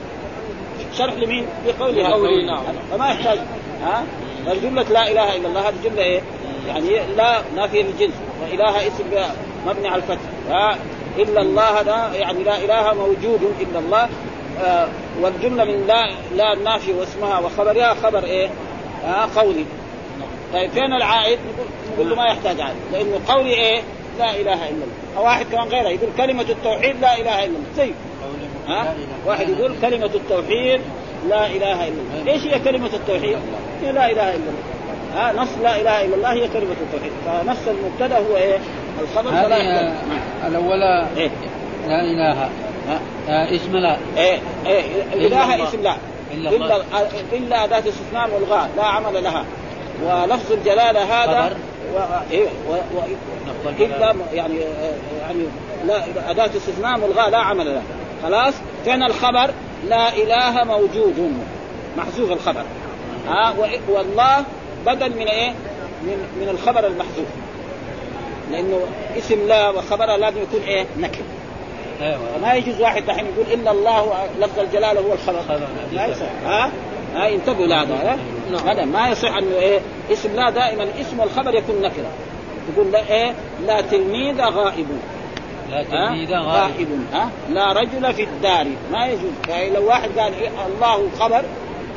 [0.98, 2.64] شرح لمين؟ لقولها لقولي، نعم.
[2.92, 3.40] فما يحتاج
[3.84, 4.04] ها؟
[4.46, 6.22] فالجملة لا إله إلا الله هذه جملة إيه؟
[6.68, 9.04] يعني لا نافية للجنس وإله اسم
[9.68, 10.78] مبني على الفتح ها؟
[11.18, 14.10] إلا الله هذا يعني لا إله موجود إلا الله
[14.64, 14.88] آه
[15.22, 18.50] والجملة من لا لا النافية واسمها وخبرها خبر إيه؟
[19.06, 19.66] آه قولي
[20.54, 21.40] طيب فين العائد؟
[21.94, 23.82] نقول, له ما يحتاج عائد لأنه قولي إيه؟
[24.20, 27.92] لا إله إلا الله واحد كمان غيره يقول كلمة التوحيد لا إله إلا الله زي
[28.68, 28.94] ها؟
[29.26, 30.82] واحد يقول كلمة التوحيد
[31.30, 33.38] لا إله إلا الله، إيش هي كلمة التوحيد؟
[33.84, 34.64] هي لا إله إلا الله.
[35.16, 38.58] ها نص لا إله إلا الله هي كلمة التوحيد، فنص المبتدأ هو إيه؟
[39.02, 39.94] الخبر فلا هذه يحتاج.
[40.48, 41.30] الأولى إيه
[41.88, 42.50] لا إله ها؟
[43.30, 44.82] آه، اسم لا إيه إيه
[45.14, 45.68] إلا إله الله.
[45.68, 45.96] اسم لا
[46.34, 46.86] إلا إلا الله.
[47.34, 49.46] إلا أداة استثناء والغاء لا عمل لها
[50.04, 51.56] ولفظ الجلالة هذا.
[52.32, 52.72] إيه و...
[52.74, 52.76] و...
[53.48, 54.14] لفظ إلا الجلالة.
[54.14, 55.44] م- يعني آه، يعني
[55.88, 57.82] لا أداة استثناء ملغاة لا عمل لها
[58.24, 58.54] خلاص؟
[58.86, 59.54] كان الخبر
[59.90, 61.34] لا إله موجود.
[61.98, 62.64] محذوف الخبر.
[63.28, 64.44] ها؟ و- والله
[64.86, 65.50] بدل من إيه؟
[66.04, 67.28] من من الخبر المحذوف.
[68.52, 68.80] لأنه
[69.18, 71.22] اسم لا وخبرها لازم يكون إيه؟ نكر
[72.02, 75.42] أيوة ما يجوز واحد دحين يقول إلا الله لفظ الجلالة هو الخبر.
[75.50, 75.68] خبر.
[75.94, 76.26] ما يصح.
[76.46, 76.72] ها؟
[77.16, 78.18] ها؟ انتبهوا لهذا
[78.58, 79.80] هذا ما يصح أنه إيه
[80.12, 82.12] اسم لا دائما الاسم والخبر يكون نكرة.
[82.74, 83.34] يقول لا إيه
[83.68, 84.88] لا تلميذ غائب.
[85.72, 86.48] لا؟ تلميذ غائب.
[86.48, 86.88] غائب.
[87.14, 88.68] ها؟ لا رجل في الدار.
[88.92, 89.32] ما يجوز.
[89.50, 91.44] يعني لو واحد قال إيه الله خبر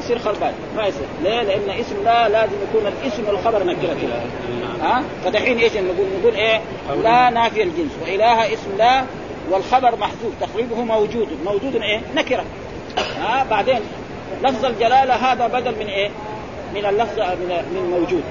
[0.01, 1.07] يصير خربان ما يصير.
[1.23, 4.15] ليه؟ لأن اسم لا لازم يكون الاسم والخبر نكرة كده.
[4.83, 6.61] ها؟ فدحين إيش نقول نقول إيه؟
[7.03, 7.91] لا نافي الجنس.
[8.03, 9.05] وإله اسم لا
[9.51, 10.33] والخبر محذوف.
[10.41, 11.29] تقريبه موجود.
[11.45, 12.45] موجود إيه؟ نكرة.
[13.21, 13.81] ها؟ بعدين
[14.43, 16.11] لفظ الجلالة هذا بدل من إيه؟
[16.75, 18.23] من اللفظ من من موجود.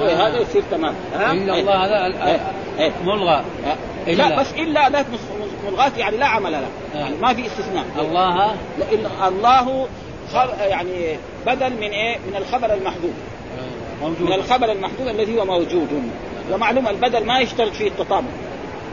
[0.00, 0.28] آه.
[0.28, 0.94] هذا يصير تمام.
[1.14, 1.60] إلا إيه.
[1.60, 2.40] الله هذا إيه.
[2.78, 2.92] إيه.
[3.04, 3.44] ملغى.
[4.06, 5.06] لا بس إلا ذات
[5.70, 6.60] ملغاة يعني لا عمل لها
[6.94, 6.98] آه.
[6.98, 7.84] يعني ما في استثناء.
[7.98, 8.54] الله.
[9.28, 9.88] الله.
[10.60, 11.16] يعني
[11.46, 13.14] بدل من إيه؟ من الخبر المحذوف.
[14.02, 14.32] من موجود.
[14.32, 15.88] الخبر المحذوف الذي هو موجود.
[16.52, 18.28] ومعلوم البدل ما يشترط فيه التطابق.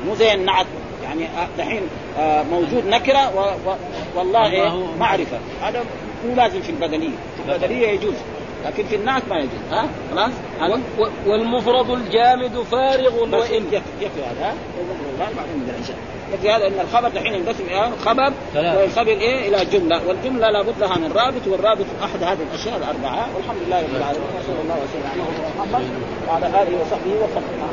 [0.06, 0.66] مو زي النعت
[1.04, 1.82] يعني آه، دحين
[2.20, 3.32] آه، موجود نكرة.
[4.16, 4.98] والله الله.
[5.00, 5.38] معرفة.
[5.62, 5.84] هذا
[6.28, 7.10] مو لازم في البدلية.
[7.38, 8.16] في البدلية يجوز.
[8.66, 10.32] لكن في النعت ما يجوز ها؟ خلاص؟
[10.62, 14.54] هذا؟ و- و- والمفرد الجامد فارغ وإن يكفي يكفي هذا؟
[16.34, 18.34] يكفي هذا؟ إن الخبر دحين ينقسم إلى خبر.
[18.78, 23.28] وينخبر إيه؟ إلى جملة والجملة لابد لها من رابط والرابط أحد هذه الأشياء الأربعة.
[23.36, 25.22] والحمد لله رب العالمين وصلى الله وسلم على
[25.60, 25.86] محمد
[26.28, 27.72] وعلى آله وصحبه وسلم.